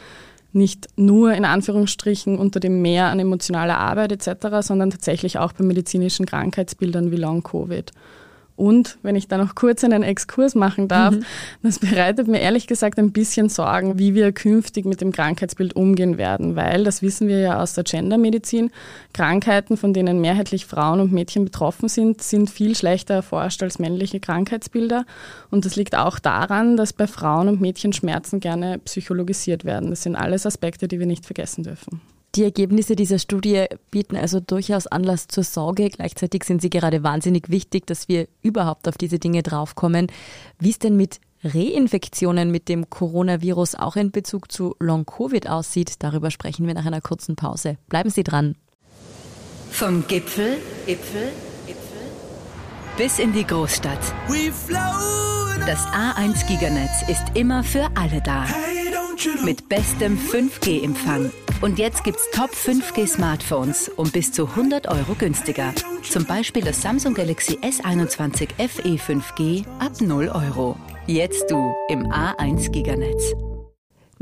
Nicht 0.53 0.89
nur 0.97 1.33
in 1.33 1.45
Anführungsstrichen 1.45 2.39
unter 2.39 2.61
dem 2.61 2.83
Mehr 2.83 3.07
an 3.07 3.21
emotionaler 3.21 3.79
Arbeit 3.79 4.13
etc., 4.13 4.59
sondern 4.61 4.91
tatsächlich 4.91 5.39
auch 5.39 5.53
bei 5.53 5.65
medizinischen 5.65 6.27
Krankheitsbildern 6.27 7.11
wie 7.11 7.17
Long-Covid. 7.17 7.93
Und 8.57 8.99
wenn 9.03 9.17
ich 9.17 9.29
da 9.29 9.39
noch 9.39 9.55
kurz 9.55 9.83
einen 9.83 10.03
Exkurs 10.03 10.55
machen 10.55 10.87
darf, 10.87 11.15
mhm. 11.15 11.25
das 11.63 11.79
bereitet 11.79 12.29
mir 12.29 12.41
ehrlich 12.41 12.67
gesagt 12.67 12.99
ein 12.99 13.13
bisschen 13.13 13.49
Sorgen, 13.49 13.99
wie 13.99 14.15
wir 14.15 14.33
künftig 14.33 14.85
mit 14.85 15.01
dem 15.01 15.13
Krankheitsbild 15.13 15.75
umgehen 15.75 16.19
werden, 16.19 16.55
weil, 16.55 16.85
das 16.85 17.03
wissen 17.03 17.29
wir 17.29 17.39
ja 17.39 17.61
aus 17.61 17.75
der 17.75 17.85
Gendermedizin, 17.85 18.71
Krankheiten, 19.15 19.77
von 19.77 19.95
denen 19.95 20.21
mehrheitlich 20.21 20.67
Frauen 20.67 21.01
und 21.01 21.13
Mädchen 21.13 21.45
betroffen 21.45 21.89
sind, 21.89 22.23
sind 22.23 22.51
viel 22.51 22.77
schlechter 22.77 23.15
erforscht 23.15 23.63
als 23.63 23.79
männliche 23.79 24.21
Krankheitsbilder. 24.21 25.07
Und 25.51 25.65
das 25.65 25.77
liegt 25.77 25.97
auch 25.97 26.19
daran, 26.19 26.77
dass 26.77 26.93
bei 26.93 27.07
Frauen 27.07 27.49
und 27.49 27.61
Mädchen 27.61 27.93
Schmerzen 27.93 28.41
gerne 28.41 28.79
psychologisiert 28.81 29.65
werden. 29.65 29.91
Das 29.91 30.03
sind 30.03 30.17
alles 30.17 30.47
Aspekte, 30.47 30.89
die 30.89 30.99
wir 30.99 31.07
nicht 31.07 31.25
vergessen 31.25 31.65
dürfen. 31.65 32.01
Die 32.35 32.45
Ergebnisse 32.45 32.97
dieser 32.97 33.19
Studie 33.19 33.67
bieten 33.91 34.17
also 34.17 34.41
durchaus 34.41 34.87
Anlass 34.87 35.29
zur 35.29 35.45
Sorge. 35.45 35.91
Gleichzeitig 35.91 36.45
sind 36.45 36.63
sie 36.63 36.71
gerade 36.71 37.03
wahnsinnig 37.03 37.51
wichtig, 37.51 37.87
dass 37.87 38.09
wir 38.09 38.27
überhaupt 38.41 38.89
auf 38.89 38.97
diese 38.97 39.19
Dinge 39.19 39.43
draufkommen. 39.43 40.07
Wie 40.59 40.71
es 40.71 40.79
denn 40.79 40.97
mit 40.97 41.21
Reinfektionen 41.45 42.51
mit 42.51 42.71
dem 42.71 42.89
Coronavirus 42.89 43.75
auch 43.75 43.97
in 43.97 44.13
Bezug 44.13 44.51
zu 44.51 44.77
Long-Covid 44.79 45.49
aussieht, 45.49 45.97
darüber 45.99 46.31
sprechen 46.31 46.67
wir 46.67 46.73
nach 46.73 46.87
einer 46.87 47.03
kurzen 47.03 47.37
Pause. 47.37 47.77
Bleiben 47.91 48.09
Sie 48.09 48.23
dran. 48.23 48.57
Vom 49.71 50.07
Gipfel, 50.07 50.57
Gipfel, 50.87 51.33
Gipfel 51.67 51.83
bis 52.97 53.19
in 53.19 53.33
die 53.33 53.47
Großstadt. 53.47 54.01
Das 55.67 55.87
A1 55.89 56.47
Giganetz 56.47 57.09
ist 57.09 57.25
immer 57.35 57.63
für 57.63 57.89
alle 57.95 58.23
da. 58.23 58.47
Mit 59.45 59.69
bestem 59.69 60.19
5G-Empfang 60.19 61.31
und 61.63 61.79
jetzt 61.79 62.05
gibt's 62.05 62.29
Top 62.33 62.51
5G 62.51 63.07
Smartphones 63.07 63.89
um 63.97 64.11
bis 64.11 64.33
zu 64.33 64.47
100 64.47 64.89
Euro 64.89 65.15
günstiger. 65.19 65.73
Zum 66.03 66.27
Beispiel 66.27 66.63
das 66.63 66.83
Samsung 66.83 67.15
Galaxy 67.15 67.59
S21 67.59 68.49
FE 68.69 68.97
5G 68.97 69.65
ab 69.79 69.93
0 70.01 70.29
Euro. 70.29 70.77
Jetzt 71.07 71.51
du 71.51 71.75
im 71.89 72.07
A1 72.09 72.71
Giganetz. 72.71 73.35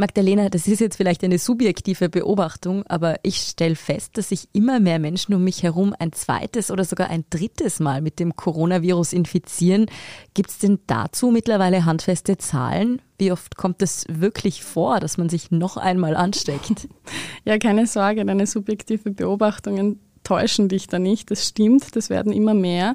Magdalena, 0.00 0.48
das 0.48 0.66
ist 0.66 0.80
jetzt 0.80 0.96
vielleicht 0.96 1.22
eine 1.22 1.38
subjektive 1.38 2.08
Beobachtung, 2.08 2.84
aber 2.86 3.16
ich 3.22 3.36
stelle 3.36 3.76
fest, 3.76 4.16
dass 4.16 4.30
sich 4.30 4.48
immer 4.52 4.80
mehr 4.80 4.98
Menschen 4.98 5.34
um 5.34 5.44
mich 5.44 5.62
herum 5.62 5.94
ein 5.98 6.12
zweites 6.12 6.70
oder 6.70 6.84
sogar 6.84 7.10
ein 7.10 7.24
drittes 7.30 7.80
Mal 7.80 8.00
mit 8.00 8.18
dem 8.18 8.34
Coronavirus 8.34 9.12
infizieren. 9.12 9.86
Gibt 10.34 10.50
es 10.50 10.58
denn 10.58 10.80
dazu 10.86 11.30
mittlerweile 11.30 11.84
handfeste 11.84 12.38
Zahlen? 12.38 13.02
Wie 13.18 13.30
oft 13.30 13.56
kommt 13.56 13.82
es 13.82 14.06
wirklich 14.08 14.64
vor, 14.64 14.98
dass 15.00 15.18
man 15.18 15.28
sich 15.28 15.50
noch 15.50 15.76
einmal 15.76 16.16
ansteckt? 16.16 16.88
Ja, 17.44 17.58
keine 17.58 17.86
Sorge, 17.86 18.24
deine 18.24 18.46
subjektive 18.46 19.10
Beobachtungen 19.10 19.98
täuschen 20.30 20.68
dich 20.68 20.86
da 20.86 21.00
nicht. 21.00 21.30
Das 21.32 21.44
stimmt, 21.44 21.96
das 21.96 22.08
werden 22.08 22.32
immer 22.32 22.54
mehr, 22.54 22.94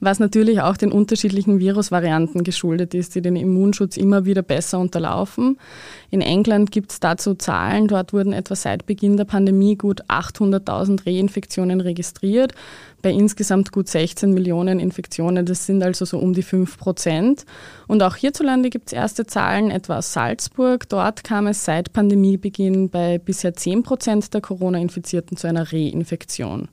was 0.00 0.18
natürlich 0.18 0.62
auch 0.62 0.76
den 0.76 0.90
unterschiedlichen 0.90 1.60
Virusvarianten 1.60 2.42
geschuldet 2.42 2.92
ist, 2.92 3.14
die 3.14 3.22
den 3.22 3.36
Immunschutz 3.36 3.96
immer 3.96 4.24
wieder 4.24 4.42
besser 4.42 4.80
unterlaufen. 4.80 5.58
In 6.10 6.20
England 6.20 6.72
gibt 6.72 6.90
es 6.90 6.98
dazu 6.98 7.34
Zahlen, 7.34 7.86
dort 7.86 8.12
wurden 8.12 8.32
etwa 8.32 8.56
seit 8.56 8.84
Beginn 8.84 9.16
der 9.16 9.26
Pandemie 9.26 9.76
gut 9.76 10.02
800.000 10.08 11.06
Reinfektionen 11.06 11.80
registriert, 11.80 12.52
bei 13.02 13.10
insgesamt 13.10 13.72
gut 13.72 13.88
16 13.88 14.32
Millionen 14.32 14.80
Infektionen, 14.80 15.44
das 15.44 15.66
sind 15.66 15.82
also 15.82 16.04
so 16.04 16.18
um 16.18 16.32
die 16.32 16.42
5 16.42 16.78
Prozent. 16.78 17.44
Und 17.88 18.02
auch 18.02 18.16
hierzulande 18.16 18.70
gibt 18.70 18.88
es 18.88 18.92
erste 18.92 19.26
Zahlen, 19.26 19.70
etwa 19.70 19.98
aus 19.98 20.12
Salzburg. 20.12 20.88
Dort 20.88 21.24
kam 21.24 21.46
es 21.46 21.64
seit 21.64 21.92
Pandemiebeginn 21.92 22.88
bei 22.88 23.18
bisher 23.18 23.54
10 23.54 23.82
Prozent 23.82 24.32
der 24.32 24.40
Corona-Infizierten 24.40 25.36
zu 25.36 25.48
einer 25.48 25.72
Reinfektion. 25.72 26.68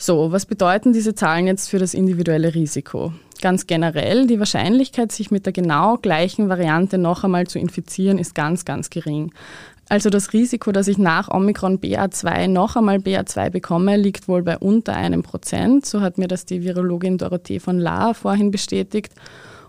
So, 0.00 0.30
was 0.30 0.46
bedeuten 0.46 0.92
diese 0.92 1.16
Zahlen 1.16 1.48
jetzt 1.48 1.68
für 1.68 1.80
das 1.80 1.92
individuelle 1.92 2.54
Risiko? 2.54 3.12
Ganz 3.42 3.66
generell, 3.66 4.28
die 4.28 4.38
Wahrscheinlichkeit, 4.38 5.10
sich 5.10 5.32
mit 5.32 5.44
der 5.44 5.52
genau 5.52 5.96
gleichen 5.96 6.48
Variante 6.48 6.98
noch 6.98 7.24
einmal 7.24 7.48
zu 7.48 7.58
infizieren, 7.58 8.18
ist 8.18 8.36
ganz, 8.36 8.64
ganz 8.64 8.90
gering. 8.90 9.32
Also 9.90 10.10
das 10.10 10.34
Risiko, 10.34 10.70
dass 10.70 10.86
ich 10.86 10.98
nach 10.98 11.30
Omikron 11.30 11.78
BA2 11.78 12.46
noch 12.48 12.76
einmal 12.76 12.98
BA2 12.98 13.50
bekomme, 13.50 13.96
liegt 13.96 14.28
wohl 14.28 14.42
bei 14.42 14.58
unter 14.58 14.94
einem 14.94 15.22
Prozent. 15.22 15.86
So 15.86 16.02
hat 16.02 16.18
mir 16.18 16.28
das 16.28 16.44
die 16.44 16.62
Virologin 16.62 17.16
Dorothee 17.16 17.58
von 17.58 17.78
Lahr 17.78 18.12
vorhin 18.12 18.50
bestätigt. 18.50 19.14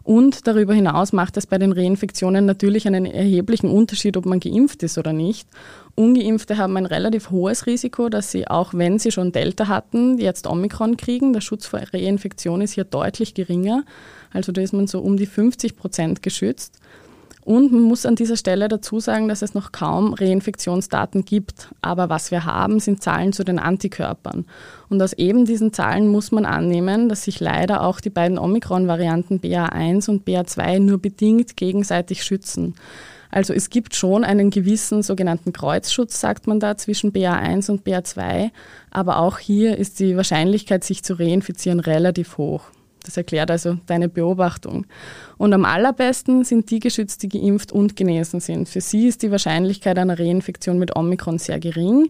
Und 0.04 0.48
darüber 0.48 0.74
hinaus 0.74 1.14
macht 1.14 1.38
es 1.38 1.46
bei 1.46 1.58
den 1.58 1.72
Reinfektionen 1.72 2.46
natürlich 2.46 2.88
einen 2.88 3.06
erheblichen 3.06 3.70
Unterschied, 3.70 4.18
ob 4.18 4.26
man 4.26 4.40
geimpft 4.40 4.82
ist 4.84 4.98
oder 4.98 5.14
nicht. 5.14 5.48
Ungeimpfte 5.96 6.58
haben 6.58 6.76
ein 6.78 6.86
relativ 6.86 7.30
hohes 7.30 7.66
Risiko, 7.66 8.10
dass 8.10 8.32
sie, 8.32 8.48
auch 8.48 8.74
wenn 8.74 9.00
sie 9.00 9.12
schon 9.12 9.32
Delta 9.32 9.68
hatten, 9.68 10.18
jetzt 10.18 10.48
Omikron 10.48 10.98
kriegen. 10.98 11.32
Der 11.32 11.42
Schutz 11.42 11.66
vor 11.66 11.82
Reinfektion 11.94 12.62
ist 12.62 12.74
hier 12.74 12.86
deutlich 12.86 13.36
geringer. 13.36 13.84
Also 14.34 14.52
da 14.52 14.62
ist 14.62 14.74
man 14.74 14.88
so 14.88 15.00
um 15.00 15.16
die 15.16 15.28
50 15.28 15.78
Prozent 15.78 16.24
geschützt. 16.24 16.80
Und 17.44 17.72
man 17.72 17.82
muss 17.82 18.06
an 18.06 18.16
dieser 18.16 18.36
Stelle 18.36 18.68
dazu 18.68 19.00
sagen, 19.00 19.28
dass 19.28 19.42
es 19.42 19.54
noch 19.54 19.72
kaum 19.72 20.14
Reinfektionsdaten 20.14 21.26
gibt. 21.26 21.70
Aber 21.82 22.10
was 22.10 22.32
wir 22.32 22.46
haben, 22.46 22.80
sind 22.80 23.02
Zahlen 23.02 23.34
zu 23.34 23.44
den 23.44 23.60
Antikörpern. 23.60 24.46
Und 24.90 25.02
aus 25.02 25.14
eben 25.14 25.46
diesen 25.46 25.74
Zahlen 25.74 26.08
muss 26.08 26.32
man 26.32 26.46
annehmen, 26.46 27.10
dass 27.10 27.24
sich 27.24 27.40
leider 27.40 27.82
auch 27.82 28.02
die 28.02 28.10
beiden 28.10 28.38
Omikron-Varianten 28.38 29.40
BA1 29.40 30.10
und 30.10 30.28
BA2 30.28 30.80
nur 30.80 31.00
bedingt 31.00 31.58
gegenseitig 31.58 32.24
schützen. 32.24 32.76
Also 33.32 33.54
es 33.54 33.70
gibt 33.70 33.96
schon 33.96 34.24
einen 34.24 34.50
gewissen 34.50 35.04
sogenannten 35.04 35.54
Kreuzschutz, 35.54 36.20
sagt 36.20 36.48
man 36.48 36.60
da, 36.60 36.78
zwischen 36.78 37.14
BA1 37.14 37.70
und 37.70 37.86
BA2. 37.86 38.50
Aber 38.92 39.20
auch 39.20 39.38
hier 39.38 39.78
ist 39.78 40.00
die 40.00 40.18
Wahrscheinlichkeit, 40.18 40.84
sich 40.84 41.04
zu 41.04 41.14
reinfizieren, 41.14 41.80
relativ 41.80 42.38
hoch. 42.38 42.64
Das 43.04 43.18
erklärt 43.18 43.50
also 43.50 43.78
deine 43.86 44.10
Beobachtung. 44.10 44.86
Und 45.38 45.54
am 45.54 45.66
allerbesten 45.66 46.44
sind 46.44 46.70
die 46.70 46.80
geschützt, 46.80 47.24
die 47.24 47.30
geimpft 47.30 47.72
und 47.72 47.96
genesen 47.96 48.40
sind. 48.40 48.68
Für 48.68 48.82
sie 48.82 49.08
ist 49.08 49.22
die 49.24 49.32
Wahrscheinlichkeit 49.32 49.98
einer 49.98 50.20
Reinfektion 50.20 50.78
mit 50.78 50.96
Omikron 50.96 51.38
sehr 51.38 51.60
gering. 51.60 52.10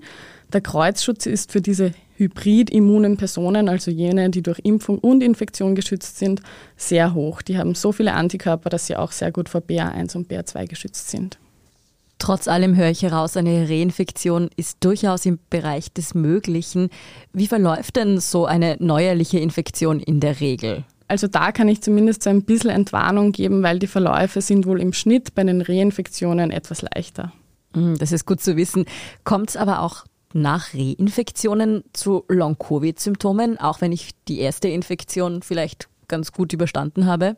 Der 0.51 0.62
Kreuzschutz 0.62 1.25
ist 1.27 1.51
für 1.51 1.62
diese 1.62 1.93
hybrid-immunen 2.17 3.17
Personen, 3.17 3.69
also 3.69 3.91
jene, 3.91 4.29
die 4.29 4.41
durch 4.41 4.60
Impfung 4.63 4.98
und 5.00 5.22
Infektion 5.22 5.75
geschützt 5.75 6.17
sind, 6.17 6.41
sehr 6.75 7.13
hoch. 7.13 7.41
Die 7.41 7.58
haben 7.58 7.75
so 7.75 7.91
viele 7.91 8.13
Antikörper, 8.13 8.69
dass 8.69 8.88
sie 8.88 8.96
auch 8.96 9.12
sehr 9.12 9.31
gut 9.31 9.48
vor 9.48 9.62
BA1 9.62 10.17
und 10.17 10.29
BA2 10.29 10.67
geschützt 10.67 11.10
sind. 11.10 11.38
Trotz 12.19 12.49
allem 12.49 12.75
höre 12.75 12.89
ich 12.89 13.01
heraus, 13.01 13.38
eine 13.38 13.69
Reinfektion 13.69 14.49
ist 14.57 14.83
durchaus 14.83 15.25
im 15.25 15.39
Bereich 15.49 15.93
des 15.93 16.13
Möglichen. 16.13 16.89
Wie 17.31 17.47
verläuft 17.47 17.95
denn 17.95 18.19
so 18.19 18.45
eine 18.45 18.75
neuerliche 18.79 19.39
Infektion 19.39 20.01
in 20.01 20.19
der 20.19 20.39
Regel? 20.41 20.83
Also 21.07 21.27
da 21.27 21.51
kann 21.51 21.69
ich 21.69 21.81
zumindest 21.81 22.21
so 22.21 22.29
ein 22.29 22.43
bisschen 22.43 22.69
Entwarnung 22.69 23.31
geben, 23.31 23.63
weil 23.63 23.79
die 23.79 23.88
Verläufe 23.88 24.41
sind 24.41 24.67
wohl 24.67 24.79
im 24.79 24.93
Schnitt 24.93 25.33
bei 25.33 25.43
den 25.43 25.61
Reinfektionen 25.61 26.51
etwas 26.51 26.83
leichter. 26.83 27.31
Hm, 27.73 27.97
das 27.97 28.11
ist 28.11 28.25
gut 28.25 28.41
zu 28.41 28.57
wissen. 28.57 28.85
Kommt 29.23 29.49
es 29.49 29.57
aber 29.57 29.81
auch 29.81 30.05
nach 30.33 30.73
Reinfektionen 30.73 31.83
zu 31.93 32.25
Long-Covid-Symptomen, 32.27 33.59
auch 33.59 33.81
wenn 33.81 33.91
ich 33.91 34.11
die 34.27 34.39
erste 34.39 34.67
Infektion 34.67 35.41
vielleicht 35.41 35.88
ganz 36.07 36.31
gut 36.31 36.53
überstanden 36.53 37.05
habe? 37.05 37.35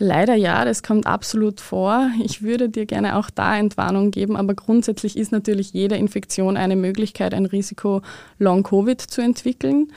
Leider 0.00 0.36
ja, 0.36 0.64
das 0.64 0.84
kommt 0.84 1.08
absolut 1.08 1.60
vor. 1.60 2.08
Ich 2.22 2.42
würde 2.42 2.68
dir 2.68 2.86
gerne 2.86 3.16
auch 3.16 3.30
da 3.30 3.58
Entwarnung 3.58 4.12
geben, 4.12 4.36
aber 4.36 4.54
grundsätzlich 4.54 5.16
ist 5.16 5.32
natürlich 5.32 5.72
jede 5.72 5.96
Infektion 5.96 6.56
eine 6.56 6.76
Möglichkeit, 6.76 7.34
ein 7.34 7.46
Risiko 7.46 8.02
Long-Covid 8.38 9.00
zu 9.00 9.20
entwickeln. 9.22 9.88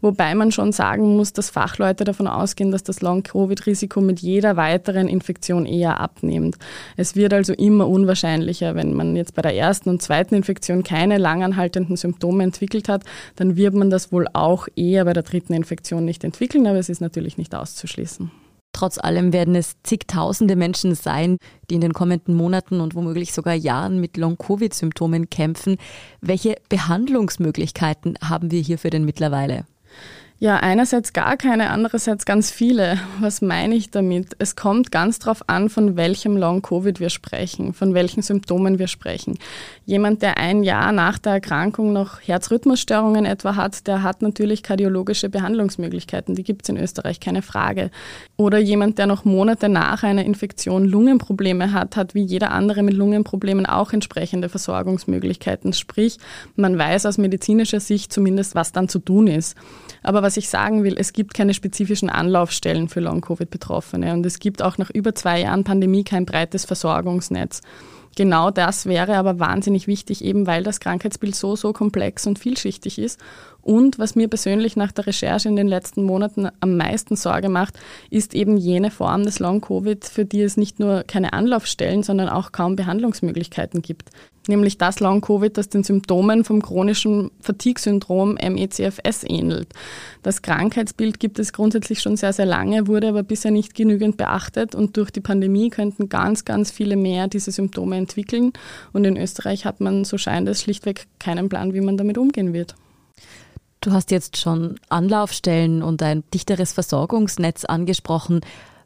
Wobei 0.00 0.36
man 0.36 0.52
schon 0.52 0.70
sagen 0.70 1.16
muss, 1.16 1.32
dass 1.32 1.50
Fachleute 1.50 2.04
davon 2.04 2.28
ausgehen, 2.28 2.70
dass 2.70 2.84
das 2.84 3.00
Long-Covid-Risiko 3.00 4.00
mit 4.00 4.20
jeder 4.20 4.56
weiteren 4.56 5.08
Infektion 5.08 5.66
eher 5.66 5.98
abnimmt. 5.98 6.56
Es 6.96 7.16
wird 7.16 7.34
also 7.34 7.52
immer 7.52 7.88
unwahrscheinlicher, 7.88 8.76
wenn 8.76 8.94
man 8.94 9.16
jetzt 9.16 9.34
bei 9.34 9.42
der 9.42 9.56
ersten 9.56 9.88
und 9.88 10.00
zweiten 10.00 10.36
Infektion 10.36 10.84
keine 10.84 11.18
langanhaltenden 11.18 11.96
Symptome 11.96 12.44
entwickelt 12.44 12.88
hat, 12.88 13.02
dann 13.34 13.56
wird 13.56 13.74
man 13.74 13.90
das 13.90 14.12
wohl 14.12 14.28
auch 14.34 14.68
eher 14.76 15.04
bei 15.04 15.14
der 15.14 15.24
dritten 15.24 15.52
Infektion 15.52 16.04
nicht 16.04 16.22
entwickeln, 16.22 16.64
aber 16.68 16.78
es 16.78 16.88
ist 16.88 17.00
natürlich 17.00 17.38
nicht 17.38 17.56
auszuschließen. 17.56 18.30
Trotz 18.78 18.96
allem 18.96 19.32
werden 19.32 19.56
es 19.56 19.74
zigtausende 19.82 20.54
Menschen 20.54 20.94
sein, 20.94 21.38
die 21.68 21.74
in 21.74 21.80
den 21.80 21.92
kommenden 21.92 22.36
Monaten 22.36 22.80
und 22.80 22.94
womöglich 22.94 23.32
sogar 23.32 23.54
Jahren 23.54 24.00
mit 24.00 24.16
Long-Covid-Symptomen 24.16 25.30
kämpfen. 25.30 25.78
Welche 26.20 26.54
Behandlungsmöglichkeiten 26.68 28.16
haben 28.22 28.52
wir 28.52 28.60
hierfür 28.60 28.90
denn 28.90 29.04
mittlerweile? 29.04 29.64
Ja, 30.40 30.58
einerseits 30.58 31.12
gar 31.12 31.36
keine, 31.36 31.70
andererseits 31.70 32.24
ganz 32.24 32.52
viele. 32.52 32.96
Was 33.18 33.42
meine 33.42 33.74
ich 33.74 33.90
damit? 33.90 34.36
Es 34.38 34.54
kommt 34.54 34.92
ganz 34.92 35.18
darauf 35.18 35.48
an, 35.48 35.68
von 35.68 35.96
welchem 35.96 36.36
Long-Covid 36.36 37.00
wir 37.00 37.10
sprechen, 37.10 37.74
von 37.74 37.92
welchen 37.92 38.22
Symptomen 38.22 38.78
wir 38.78 38.86
sprechen. 38.86 39.36
Jemand, 39.84 40.22
der 40.22 40.38
ein 40.38 40.62
Jahr 40.62 40.92
nach 40.92 41.18
der 41.18 41.32
Erkrankung 41.32 41.92
noch 41.92 42.20
Herzrhythmusstörungen 42.20 43.24
etwa 43.24 43.56
hat, 43.56 43.88
der 43.88 44.04
hat 44.04 44.22
natürlich 44.22 44.62
kardiologische 44.62 45.28
Behandlungsmöglichkeiten. 45.28 46.36
Die 46.36 46.44
gibt 46.44 46.62
es 46.62 46.68
in 46.68 46.76
Österreich, 46.76 47.18
keine 47.18 47.42
Frage. 47.42 47.90
Oder 48.36 48.58
jemand, 48.58 48.98
der 48.98 49.08
noch 49.08 49.24
Monate 49.24 49.68
nach 49.68 50.04
einer 50.04 50.24
Infektion 50.24 50.84
Lungenprobleme 50.84 51.72
hat, 51.72 51.96
hat 51.96 52.14
wie 52.14 52.22
jeder 52.22 52.52
andere 52.52 52.84
mit 52.84 52.94
Lungenproblemen 52.94 53.66
auch 53.66 53.92
entsprechende 53.92 54.48
Versorgungsmöglichkeiten. 54.48 55.72
Sprich, 55.72 56.18
man 56.54 56.78
weiß 56.78 57.06
aus 57.06 57.18
medizinischer 57.18 57.80
Sicht 57.80 58.12
zumindest, 58.12 58.54
was 58.54 58.70
dann 58.70 58.88
zu 58.88 59.00
tun 59.00 59.26
ist. 59.26 59.56
Aber 60.04 60.27
was 60.28 60.36
ich 60.36 60.50
sagen 60.50 60.84
will, 60.84 60.96
es 60.98 61.14
gibt 61.14 61.32
keine 61.32 61.54
spezifischen 61.54 62.10
Anlaufstellen 62.10 62.90
für 62.90 63.00
Long-Covid-Betroffene 63.00 64.12
und 64.12 64.26
es 64.26 64.38
gibt 64.38 64.60
auch 64.60 64.76
nach 64.76 64.90
über 64.90 65.14
zwei 65.14 65.40
Jahren 65.40 65.64
Pandemie 65.64 66.04
kein 66.04 66.26
breites 66.26 66.66
Versorgungsnetz. 66.66 67.62
Genau 68.14 68.50
das 68.50 68.84
wäre 68.84 69.16
aber 69.16 69.38
wahnsinnig 69.38 69.86
wichtig, 69.86 70.22
eben 70.22 70.46
weil 70.46 70.64
das 70.64 70.80
Krankheitsbild 70.80 71.34
so, 71.34 71.56
so 71.56 71.72
komplex 71.72 72.26
und 72.26 72.38
vielschichtig 72.38 72.98
ist. 72.98 73.18
Und 73.62 73.98
was 73.98 74.16
mir 74.16 74.28
persönlich 74.28 74.76
nach 74.76 74.92
der 74.92 75.06
Recherche 75.06 75.48
in 75.48 75.56
den 75.56 75.66
letzten 75.66 76.02
Monaten 76.02 76.50
am 76.60 76.76
meisten 76.76 77.16
Sorge 77.16 77.48
macht, 77.48 77.78
ist 78.10 78.34
eben 78.34 78.58
jene 78.58 78.90
Form 78.90 79.22
des 79.22 79.38
Long-Covid, 79.38 80.04
für 80.04 80.26
die 80.26 80.42
es 80.42 80.58
nicht 80.58 80.78
nur 80.78 81.04
keine 81.04 81.32
Anlaufstellen, 81.32 82.02
sondern 82.02 82.28
auch 82.28 82.52
kaum 82.52 82.76
Behandlungsmöglichkeiten 82.76 83.80
gibt 83.80 84.10
nämlich 84.48 84.78
das 84.78 85.00
Long-Covid, 85.00 85.56
das 85.56 85.68
den 85.68 85.84
Symptomen 85.84 86.44
vom 86.44 86.62
chronischen 86.62 87.30
Fatigue-Syndrom 87.40 88.34
MECFS 88.34 89.24
ähnelt. 89.24 89.72
Das 90.22 90.42
Krankheitsbild 90.42 91.20
gibt 91.20 91.38
es 91.38 91.52
grundsätzlich 91.52 92.00
schon 92.00 92.16
sehr, 92.16 92.32
sehr 92.32 92.46
lange, 92.46 92.86
wurde 92.86 93.08
aber 93.08 93.22
bisher 93.22 93.50
nicht 93.50 93.74
genügend 93.74 94.16
beachtet 94.16 94.74
und 94.74 94.96
durch 94.96 95.10
die 95.10 95.20
Pandemie 95.20 95.70
könnten 95.70 96.08
ganz, 96.08 96.44
ganz 96.44 96.70
viele 96.70 96.96
mehr 96.96 97.28
diese 97.28 97.50
Symptome 97.50 97.96
entwickeln 97.96 98.52
und 98.92 99.04
in 99.04 99.16
Österreich 99.16 99.64
hat 99.64 99.80
man, 99.80 100.04
so 100.04 100.18
scheint 100.18 100.48
es, 100.48 100.62
schlichtweg 100.62 101.06
keinen 101.18 101.48
Plan, 101.48 101.74
wie 101.74 101.80
man 101.80 101.96
damit 101.96 102.18
umgehen 102.18 102.52
wird. 102.52 102.74
Du 103.80 103.92
hast 103.92 104.10
jetzt 104.10 104.36
schon 104.36 104.80
Anlaufstellen 104.88 105.82
und 105.82 106.02
ein 106.02 106.24
dichteres 106.34 106.72
Versorgungsnetz 106.72 107.64
angesprochen. 107.64 108.40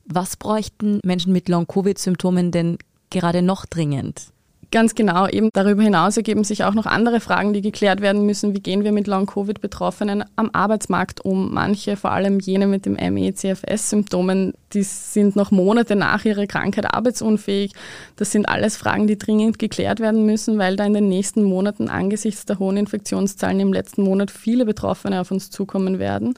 Was 0.05 0.37
bräuchten 0.37 1.01
Menschen 1.03 1.33
mit 1.33 1.49
Long-Covid-Symptomen 1.49 2.51
denn 2.51 2.77
gerade 3.09 3.41
noch 3.41 3.65
dringend? 3.65 4.33
Ganz 4.73 4.95
genau. 4.95 5.29
Eben 5.29 5.51
darüber 5.53 5.83
hinaus 5.83 6.17
ergeben 6.17 6.45
sich 6.45 6.65
auch 6.65 6.73
noch 6.73 6.87
andere 6.87 7.21
Fragen, 7.21 7.53
die 7.53 7.61
geklärt 7.61 8.01
werden 8.01 8.25
müssen. 8.25 8.55
Wie 8.55 8.61
gehen 8.61 8.85
wir 8.85 8.93
mit 8.93 9.07
Long-Covid-Betroffenen 9.07 10.25
am 10.35 10.49
Arbeitsmarkt 10.55 11.23
um? 11.23 11.53
Manche, 11.53 11.99
vor 11.99 12.13
allem 12.13 12.41
jene 12.41 12.67
mit 12.67 12.87
dem 12.87 12.95
ME-CFS-Symptomen, 12.95 14.55
die 14.73 14.83
sind 14.83 15.37
noch 15.37 15.51
Monate 15.51 15.95
nach 15.95 16.25
ihrer 16.25 16.47
Krankheit 16.47 16.95
arbeitsunfähig. 16.95 17.73
Das 18.17 18.33
sind 18.33 18.49
alles 18.49 18.79
Fragen, 18.79 19.07
die 19.07 19.19
dringend 19.19 19.59
geklärt 19.59 20.01
werden 20.01 20.25
müssen, 20.25 20.57
weil 20.57 20.77
da 20.77 20.87
in 20.87 20.95
den 20.95 21.11
nächsten 21.11 21.43
Monaten 21.43 21.91
angesichts 21.91 22.47
der 22.47 22.59
hohen 22.59 22.79
Infektionszahlen 22.79 23.61
im 23.61 23.75
letzten 23.75 24.03
Monat 24.03 24.31
viele 24.31 24.65
Betroffene 24.65 25.21
auf 25.21 25.31
uns 25.31 25.51
zukommen 25.51 25.99
werden. 25.99 26.33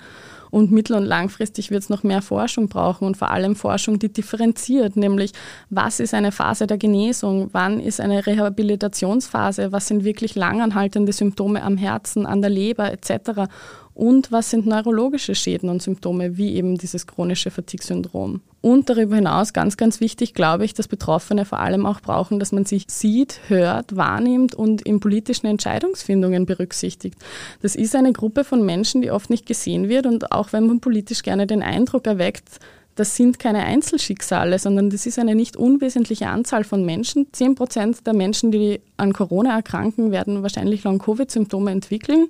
Und 0.55 0.71
mittel- 0.71 0.95
und 0.95 1.05
langfristig 1.05 1.73
wird 1.73 1.83
es 1.83 1.89
noch 1.89 2.05
mehr 2.05 2.23
Forschung 2.23 2.69
brauchen 2.69 3.09
und 3.09 3.17
vor 3.17 3.33
allem 3.33 3.57
Forschung, 3.57 3.99
die 3.99 4.13
differenziert, 4.13 4.95
nämlich 4.95 5.33
was 5.69 5.99
ist 5.99 6.15
eine 6.15 6.31
Phase 6.31 6.69
der 6.69 6.79
Genesung, 6.79 7.49
wann 7.51 7.81
ist 7.81 8.01
eine 8.01 8.25
Rehabilitationsphase, 8.25 9.73
was 9.73 9.89
sind 9.89 10.05
wirklich 10.05 10.37
langanhaltende 10.37 11.13
Symptome 11.13 11.61
am 11.61 11.77
Herzen, 11.77 12.25
an 12.25 12.41
der 12.41 12.51
Leber 12.51 12.93
etc 12.93 13.51
und 13.95 14.33
was 14.33 14.51
sind 14.51 14.67
neurologische 14.67 15.35
Schäden 15.35 15.69
und 15.69 15.83
Symptome, 15.83 16.37
wie 16.37 16.55
eben 16.55 16.77
dieses 16.77 17.07
chronische 17.07 17.51
Fatigue-Syndrom. 17.51 18.41
Und 18.61 18.89
darüber 18.89 19.17
hinaus, 19.17 19.53
ganz, 19.53 19.77
ganz 19.77 20.01
wichtig, 20.01 20.35
glaube 20.35 20.65
ich, 20.65 20.75
dass 20.75 20.89
Betroffene 20.89 21.45
vor 21.45 21.61
allem 21.61 21.87
auch 21.87 22.01
brauchen, 22.01 22.41
dass 22.41 22.51
man 22.51 22.65
sich 22.65 22.87
sieht, 22.89 23.41
hört, 23.49 23.95
wahrnimmt 23.95 24.55
und 24.55 24.83
in 24.83 25.01
politischen 25.01 25.47
Entscheidungsfindungen 25.47 26.47
berücksichtigt. 26.47 27.19
Das 27.63 27.77
ist 27.77 27.95
eine 27.95 28.13
Gruppe 28.13 28.43
von 28.43 28.65
Menschen, 28.65 29.03
die 29.03 29.11
oft 29.11 29.31
nicht 29.31 29.47
gesehen 29.47 29.89
wird 29.89 30.07
und 30.07 30.33
auch 30.33 30.53
wenn 30.53 30.67
man 30.67 30.81
politisch 30.81 31.23
gerne 31.23 31.47
den 31.47 31.63
Eindruck 31.63 32.07
erweckt, 32.07 32.59
das 32.97 33.17
sind 33.17 33.39
keine 33.39 33.65
Einzelschicksale, 33.65 34.59
sondern 34.59 34.89
das 34.89 35.05
ist 35.05 35.19
eine 35.19 35.35
nicht 35.35 35.57
unwesentliche 35.57 36.29
Anzahl 36.29 36.63
von 36.63 36.85
Menschen. 36.85 37.27
Zehn 37.33 37.57
Prozent 37.57 38.07
der 38.07 38.15
Menschen, 38.15 38.53
die 38.53 38.81
an 38.97 39.13
Corona 39.13 39.57
erkranken, 39.57 40.13
werden 40.13 40.43
wahrscheinlich 40.43 40.85
Long-Covid-Symptome 40.85 41.73
entwickeln. 41.73 42.29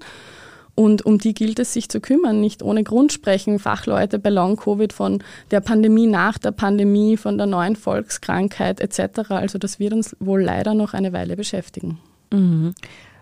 Und 0.77 1.07
um 1.07 1.19
die 1.19 1.35
gilt 1.35 1.59
es 1.61 1.73
sich 1.73 1.89
zu 1.89 2.01
kümmern. 2.01 2.41
Nicht 2.41 2.63
ohne 2.63 2.83
Grund 2.83 3.13
sprechen 3.13 3.59
Fachleute 3.59 4.19
bei 4.19 4.31
Long-Covid 4.31 4.93
von 4.93 5.23
der 5.51 5.61
Pandemie 5.61 6.09
nach 6.09 6.37
der 6.39 6.51
Pandemie, 6.51 7.17
von 7.17 7.39
der 7.39 7.47
neuen 7.47 7.77
Volkskrankheit 7.77 8.81
etc. 8.81 9.31
Also 9.31 9.59
das 9.59 9.79
wird 9.79 9.93
uns 9.93 10.17
wohl 10.19 10.43
leider 10.43 10.75
noch 10.75 10.93
eine 10.93 11.13
Weile 11.13 11.37
beschäftigen. 11.37 11.99
Mhm. 12.33 12.75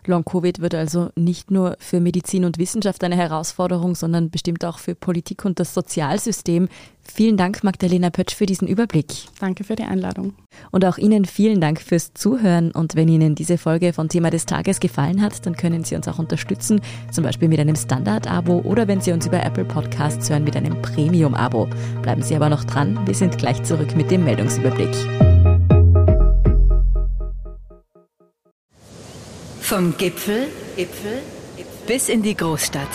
Long-Covid 0.07 0.61
wird 0.61 0.75
also 0.75 1.11
nicht 1.17 1.51
nur 1.51 1.77
für 1.79 2.01
Medizin 2.01 2.45
und 2.45 2.59
Wissenschaft 2.59 3.03
eine 3.05 3.17
Herausforderung, 3.17 3.95
sondern 3.95 4.31
bestimmt 4.31 4.65
auch 4.65 4.79
für 4.79 4.95
Politik 4.95 5.45
und 5.45 5.61
das 5.61 5.75
Sozialsystem. 5.75 6.69
Vielen 7.03 7.37
Dank, 7.37 7.65
Magdalena 7.65 8.11
Pötsch, 8.11 8.35
für 8.35 8.47
diesen 8.47 8.69
Überblick. 8.69 9.07
Danke 9.41 9.65
für 9.65 9.75
die 9.75 9.83
Einladung. 9.83 10.35
Und 10.71 10.85
auch 10.85 10.99
Ihnen 10.99 11.25
vielen 11.25 11.61
Dank 11.61 11.81
fürs 11.81 12.15
Zuhören. 12.15 12.71
Und 12.71 12.95
wenn 12.95 13.09
Ihnen 13.09 13.35
diese 13.35 13.59
Folge 13.59 13.93
von 13.93 14.09
Thema 14.09 14.31
des 14.31 14.47
Tages 14.47 14.81
gefallen 14.81 15.21
hat, 15.21 15.45
dann 15.45 15.57
können 15.57 15.85
Sie 15.85 15.97
uns 15.97 16.07
auch 16.09 16.19
unterstützen, 16.19 16.81
zum 17.11 17.25
Beispiel 17.25 17.49
mit 17.49 17.59
einem 17.61 17.77
Standard-Abo 17.77 18.61
oder 18.61 18.89
wenn 18.89 19.01
Sie 19.01 19.13
uns 19.13 19.27
über 19.27 19.43
Apple 19.43 19.65
Podcasts 19.65 20.31
hören, 20.31 20.45
mit 20.45 20.57
einem 20.57 20.81
Premium-Abo. 20.81 21.69
Bleiben 22.03 22.23
Sie 22.23 22.37
aber 22.37 22.49
noch 22.49 22.65
dran, 22.65 22.99
wir 23.07 23.15
sind 23.15 23.39
gleich 23.39 23.63
zurück 23.65 23.97
mit 23.97 24.11
dem 24.11 24.25
Meldungsüberblick. 24.25 25.32
Vom 29.73 29.97
Gipfel, 29.97 30.49
Gipfel, 30.77 31.23
bis 31.87 32.11
in 32.11 32.21
die 32.23 32.37
Großstadt. 32.37 32.91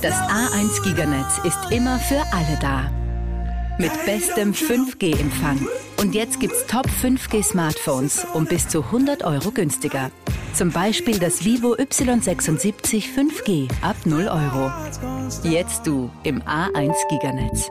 Das 0.00 0.14
A1 0.14 0.84
Giganetz 0.84 1.40
ist 1.42 1.58
immer 1.72 1.98
für 1.98 2.22
alle 2.30 2.56
da. 2.60 2.88
Mit 3.78 3.90
bestem 4.06 4.52
5G-Empfang. 4.52 5.66
Und 6.00 6.14
jetzt 6.14 6.38
gibt's 6.38 6.64
Top 6.68 6.86
5G 7.02 7.42
Smartphones 7.42 8.28
um 8.32 8.44
bis 8.44 8.68
zu 8.68 8.84
100 8.84 9.24
Euro 9.24 9.50
günstiger. 9.50 10.12
Zum 10.54 10.70
Beispiel 10.70 11.18
das 11.18 11.44
Vivo 11.44 11.74
Y76 11.74 13.02
5G 13.12 13.68
ab 13.82 13.96
0 14.04 14.28
Euro. 14.28 14.70
Jetzt 15.42 15.84
du 15.84 16.10
im 16.22 16.40
A1 16.42 16.94
Giganetz. 17.08 17.68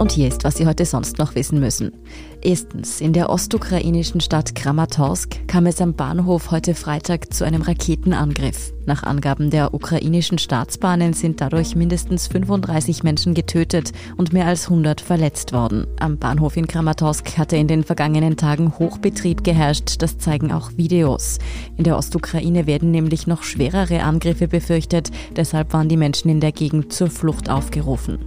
Und 0.00 0.12
hier 0.12 0.28
ist, 0.28 0.44
was 0.44 0.56
Sie 0.56 0.66
heute 0.66 0.86
sonst 0.86 1.18
noch 1.18 1.34
wissen 1.34 1.60
müssen. 1.60 1.92
Erstens, 2.40 3.02
in 3.02 3.12
der 3.12 3.28
ostukrainischen 3.28 4.22
Stadt 4.22 4.54
Kramatorsk 4.54 5.46
kam 5.46 5.66
es 5.66 5.82
am 5.82 5.92
Bahnhof 5.92 6.50
heute 6.50 6.74
Freitag 6.74 7.34
zu 7.34 7.44
einem 7.44 7.60
Raketenangriff. 7.60 8.72
Nach 8.86 9.02
Angaben 9.02 9.50
der 9.50 9.74
ukrainischen 9.74 10.38
Staatsbahnen 10.38 11.12
sind 11.12 11.42
dadurch 11.42 11.76
mindestens 11.76 12.28
35 12.28 13.02
Menschen 13.02 13.34
getötet 13.34 13.92
und 14.16 14.32
mehr 14.32 14.46
als 14.46 14.70
100 14.70 15.02
verletzt 15.02 15.52
worden. 15.52 15.86
Am 15.98 16.16
Bahnhof 16.16 16.56
in 16.56 16.66
Kramatorsk 16.66 17.36
hatte 17.36 17.58
in 17.58 17.68
den 17.68 17.84
vergangenen 17.84 18.38
Tagen 18.38 18.78
Hochbetrieb 18.78 19.44
geherrscht, 19.44 19.96
das 20.00 20.16
zeigen 20.16 20.50
auch 20.50 20.70
Videos. 20.78 21.38
In 21.76 21.84
der 21.84 21.98
Ostukraine 21.98 22.66
werden 22.66 22.90
nämlich 22.90 23.26
noch 23.26 23.42
schwerere 23.42 24.02
Angriffe 24.02 24.48
befürchtet, 24.48 25.10
deshalb 25.36 25.74
waren 25.74 25.90
die 25.90 25.98
Menschen 25.98 26.30
in 26.30 26.40
der 26.40 26.52
Gegend 26.52 26.90
zur 26.90 27.10
Flucht 27.10 27.50
aufgerufen. 27.50 28.18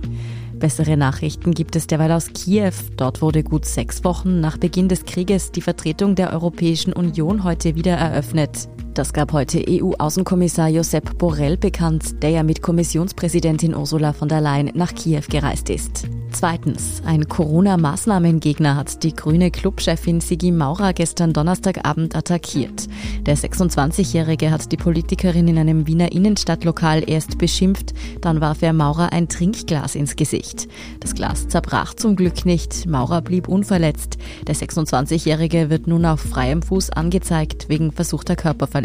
Bessere 0.64 0.96
Nachrichten 0.96 1.52
gibt 1.52 1.76
es 1.76 1.88
derweil 1.88 2.14
aus 2.14 2.32
Kiew. 2.32 2.72
Dort 2.96 3.22
wurde 3.22 3.44
gut 3.44 3.66
sechs 3.66 4.06
Wochen 4.06 4.40
nach 4.40 4.56
Beginn 4.56 4.88
des 4.88 5.04
Krieges 5.04 5.52
die 5.52 5.60
Vertretung 5.60 6.16
der 6.16 6.32
Europäischen 6.32 6.94
Union 6.94 7.44
heute 7.44 7.76
wieder 7.76 7.98
eröffnet. 7.98 8.70
Das 8.94 9.12
gab 9.12 9.34
heute 9.34 9.64
EU-Außenkommissar 9.68 10.70
Josep 10.70 11.18
Borrell 11.18 11.58
bekannt, 11.58 12.22
der 12.22 12.30
ja 12.30 12.44
mit 12.44 12.62
Kommissionspräsidentin 12.62 13.76
Ursula 13.76 14.14
von 14.14 14.30
der 14.30 14.40
Leyen 14.40 14.70
nach 14.76 14.94
Kiew 14.94 15.24
gereist 15.32 15.72
ist. 15.72 16.08
Zweitens, 16.32 17.02
ein 17.06 17.28
Corona-Maßnahmengegner 17.28 18.76
hat 18.76 19.04
die 19.04 19.14
grüne 19.14 19.50
Clubchefin 19.50 20.20
Sigi 20.20 20.52
Maurer 20.52 20.94
gestern 20.94 21.34
Donnerstagabend 21.34 22.16
attackiert. 22.16 22.88
Der 23.22 23.38
26-Jährige 23.38 24.52
hat 24.52 24.72
die 24.72 24.78
Politikerin 24.78 25.48
in 25.48 25.58
einem 25.58 25.88
Wiener 25.88 26.12
Innenstadtlokal 26.12 27.08
erst 27.08 27.38
beschimpft, 27.38 27.94
dann 28.22 28.42
warf 28.42 28.62
er 28.62 28.74
Maurer 28.74 29.12
ein 29.12 29.28
Trinkglas 29.28 29.96
ins 29.96 30.16
Gesicht. 30.16 30.68
Das 31.00 31.16
Glas 31.16 31.48
zerbrach 31.48 31.94
zum 31.94 32.16
Glück 32.16 32.46
nicht, 32.46 32.88
Maurer 32.88 33.22
blieb 33.22 33.48
unverletzt. 33.48 34.18
Der 34.48 34.56
26-Jährige 34.56 35.70
wird 35.70 35.88
nun 35.88 36.06
auf 36.06 36.20
freiem 36.20 36.62
Fuß 36.62 36.92
angezeigt 36.92 37.70
wegen 37.70 37.92
versuchter 37.92 38.36
Körperverletzung. 38.36 38.83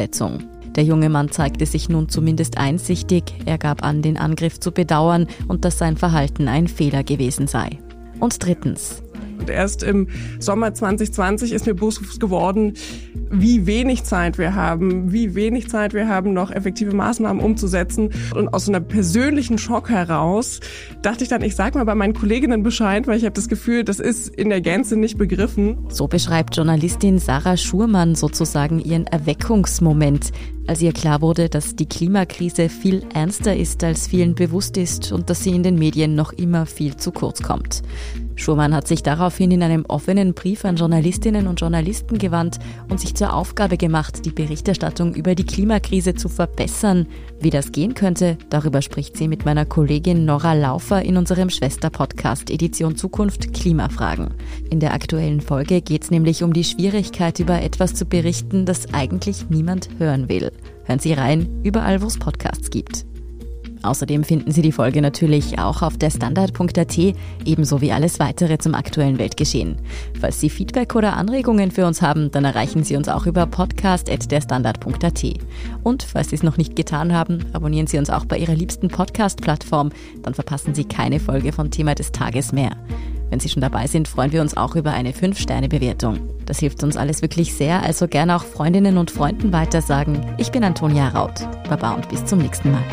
Der 0.77 0.85
junge 0.85 1.09
Mann 1.09 1.31
zeigte 1.31 1.67
sich 1.67 1.89
nun 1.89 2.09
zumindest 2.09 2.57
einsichtig. 2.57 3.25
Er 3.47 3.59
gab 3.59 3.83
an, 3.83 4.01
den 4.01 4.17
Angriff 4.17 4.61
zu 4.61 4.71
bedauern 4.71 5.27
und 5.49 5.65
dass 5.65 5.79
sein 5.79 5.97
Verhalten 5.97 6.47
ein 6.47 6.69
Fehler 6.69 7.03
gewesen 7.03 7.49
sei. 7.49 7.79
Und 8.21 8.45
drittens. 8.45 9.03
Und 9.39 9.51
erst 9.51 9.83
im 9.83 10.09
Sommer 10.39 10.75
2020 10.75 11.53
ist 11.53 11.67
mir 11.67 11.75
bewusst 11.75 12.21
geworden, 12.21 12.75
wie 13.31 13.67
wenig 13.67 14.05
Zeit 14.05 14.39
wir 14.39 14.55
haben, 14.55 15.13
wie 15.13 15.35
wenig 15.35 15.69
Zeit 15.69 15.95
wir 15.95 16.09
haben, 16.09 16.33
noch 16.33 16.51
effektive 16.51 16.95
Maßnahmen 16.95 17.43
umzusetzen. 17.43 18.11
Und 18.35 18.49
aus 18.49 18.69
einer 18.69 18.81
persönlichen 18.81 19.59
Schock 19.59 19.91
heraus 19.91 20.61
dachte 21.03 21.25
ich 21.25 21.31
dann, 21.31 21.43
ich 21.43 21.55
sag 21.55 21.75
mal 21.75 21.85
bei 21.85 21.95
meinen 21.95 22.15
Kolleginnen 22.15 22.63
Bescheid, 22.63 23.07
weil 23.07 23.19
ich 23.19 23.25
habe 23.25 23.35
das 23.35 23.49
Gefühl, 23.49 23.85
das 23.85 24.01
ist 24.01 24.29
in 24.29 24.49
der 24.49 24.61
Gänze 24.61 24.97
nicht 24.97 25.19
begriffen. 25.19 25.79
So 25.89 26.09
beschreibt 26.09 26.57
Journalistin 26.57 27.19
Sarah 27.19 27.57
Schurmann 27.57 28.15
sozusagen 28.15 28.81
ihren 28.81 29.07
Erweckungsmoment, 29.07 30.33
als 30.67 30.83
ihr 30.83 30.93
klar 30.93 31.23
wurde, 31.23 31.49
dass 31.49 31.77
die 31.77 31.87
Klimakrise 31.87 32.69
viel 32.69 33.03
ernster 33.15 33.57
ist, 33.57 33.83
als 33.85 34.07
vielen 34.07 34.35
bewusst 34.35 34.77
ist 34.77 35.13
und 35.13 35.31
dass 35.31 35.43
sie 35.43 35.51
in 35.51 35.63
den 35.63 35.79
Medien 35.79 36.15
noch 36.15 36.33
immer 36.33 36.67
viel 36.67 36.97
zu 36.97 37.13
kurz 37.13 37.43
kommt. 37.43 37.83
Schurmann 38.39 38.75
hat 38.75 38.87
sich 38.87 39.03
daraufhin 39.03 39.51
in 39.51 39.63
einem 39.63 39.85
offenen 39.87 40.33
Brief 40.33 40.65
an 40.65 40.77
Journalistinnen 40.77 41.49
und 41.49 41.61
Journalisten 41.61 42.19
gewandt 42.19 42.59
und 42.89 43.01
sich 43.01 43.15
zur 43.15 43.35
Aufgabe 43.35 43.77
gemacht, 43.77 44.25
die 44.25 44.31
Berichterstattung 44.31 45.15
über 45.15 45.35
die 45.35 45.45
Klimakrise 45.45 46.15
zu 46.15 46.29
verbessern. 46.29 47.07
Wie 47.41 47.51
das 47.51 47.73
gehen 47.73 47.95
könnte, 47.95 48.39
darüber 48.49 48.81
spricht 48.81 49.17
sie 49.17 49.27
mit 49.27 49.45
meiner 49.45 49.67
Kollegin 49.67 50.25
Nora 50.25 50.55
Laufer 50.55 51.03
in 51.03 51.17
unserem 51.17 51.51
Schwester-Podcast 51.51 52.51
Edition 52.51 52.97
Zukunft 52.97 53.53
Klimafragen. 53.55 54.35
In 54.71 54.79
der 54.79 54.95
aktuellen 54.95 55.41
Folge 55.41 55.83
geht 55.83 56.05
es 56.05 56.11
nämlich 56.11 56.45
um 56.45 56.53
die 56.53 56.65
Schwierigkeit, 56.65 57.41
über 57.41 57.61
etwas 57.61 57.95
zu 57.95 58.07
berichten, 58.07 58.67
das 58.67 58.95
eigentlich 58.95 59.51
niemand 59.51 59.89
hören 59.99 60.29
will. 60.29 60.53
Hören 60.85 61.01
Sie 61.01 61.13
rein, 61.13 61.61
überall 61.65 62.01
wo 62.03 62.07
es 62.07 62.19
Podcasts 62.19 62.71
gibt. 62.71 63.05
Außerdem 63.83 64.25
finden 64.25 64.51
Sie 64.51 64.63
die 64.63 64.73
Folge 64.73 65.01
natürlich 65.03 65.59
auch 65.59 65.83
auf 65.83 65.97
der 65.97 66.11
Standard.at, 66.11 66.99
ebenso 67.45 67.81
wie 67.81 67.93
alles 67.93 68.19
weitere 68.19 68.59
zum 68.59 68.75
aktuellen 68.75 69.19
Weltgeschehen. 69.19 69.77
Falls 70.21 70.41
Sie 70.41 70.51
Feedback 70.51 70.95
oder 70.95 71.17
Anregungen 71.17 71.71
für 71.71 71.87
uns 71.87 72.03
haben, 72.03 72.31
dann 72.31 72.45
erreichen 72.45 72.85
Sie 72.85 72.97
uns 72.97 73.09
auch 73.09 73.27
über 73.27 73.47
podcast.derstandard.at. 73.47 75.25
Und 75.83 76.03
falls 76.03 76.31
Sie 76.31 76.37
es 76.37 76.43
noch 76.43 76.57
nicht 76.57 76.77
getan 76.77 77.13
haben, 77.13 77.45
abonnieren 77.53 77.87
Sie 77.87 77.99
uns 77.99 78.11
auch 78.11 78.25
bei 78.25 78.39
Ihrer 78.39 78.55
liebsten 78.55 78.89
Podcast-Plattform, 78.89 79.91
dann 80.23 80.35
verpassen 80.35 80.75
Sie 80.75 80.85
keine 80.85 81.21
Folge 81.21 81.53
von 81.53 81.71
Thema 81.71 81.95
des 81.95 82.13
Tages 82.13 82.53
mehr. 82.53 82.73
Wenn 83.31 83.41
Sie 83.41 83.49
schon 83.49 83.61
dabei 83.61 83.87
sind, 83.87 84.09
freuen 84.09 84.33
wir 84.33 84.41
uns 84.41 84.57
auch 84.57 84.75
über 84.75 84.93
eine 84.93 85.13
5-Sterne-Bewertung. 85.13 86.19
Das 86.47 86.59
hilft 86.59 86.83
uns 86.83 86.97
alles 86.97 87.21
wirklich 87.21 87.55
sehr, 87.55 87.83
also 87.83 88.09
gerne 88.09 88.37
auch 88.37 88.45
Freundinnen 88.45 88.97
und 88.97 89.11
Freunden 89.11 89.53
weitersagen. 89.53 90.21
Ich 90.39 90.51
bin 90.51 90.65
Antonia 90.65 91.09
Raut. 91.09 91.47
Baba 91.69 91.93
und 91.93 92.09
bis 92.09 92.25
zum 92.25 92.39
nächsten 92.39 92.73
Mal. 92.73 92.85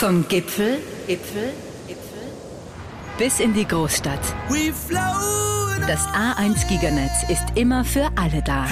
Vom 0.00 0.26
Gipfel, 0.28 0.78
Gipfel, 1.06 1.52
Gipfel 1.86 2.22
bis 3.18 3.38
in 3.38 3.52
die 3.52 3.68
Großstadt. 3.68 4.34
Das 5.86 6.06
A1 6.08 6.66
Giganetz 6.68 7.28
ist 7.28 7.44
immer 7.54 7.84
für 7.84 8.08
alle 8.16 8.42
da. 8.42 8.66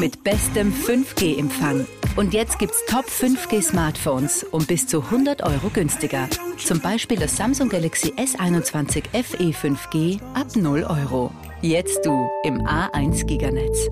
Mit 0.00 0.24
bestem 0.24 0.72
5G-Empfang. 0.72 1.86
Und 2.16 2.34
jetzt 2.34 2.58
gibt's 2.58 2.84
Top 2.88 3.04
5G 3.04 3.62
Smartphones 3.62 4.42
um 4.50 4.66
bis 4.66 4.88
zu 4.88 5.02
100 5.02 5.44
Euro 5.44 5.68
günstiger. 5.72 6.28
Zum 6.58 6.80
Beispiel 6.80 7.20
das 7.20 7.36
Samsung 7.36 7.68
Galaxy 7.68 8.12
S21 8.14 9.04
FE 9.12 9.52
5G 9.52 10.20
ab 10.34 10.48
0 10.56 10.82
Euro. 10.82 11.30
Jetzt 11.62 12.04
du 12.04 12.28
im 12.42 12.60
A1 12.66 13.24
Giganetz. 13.26 13.88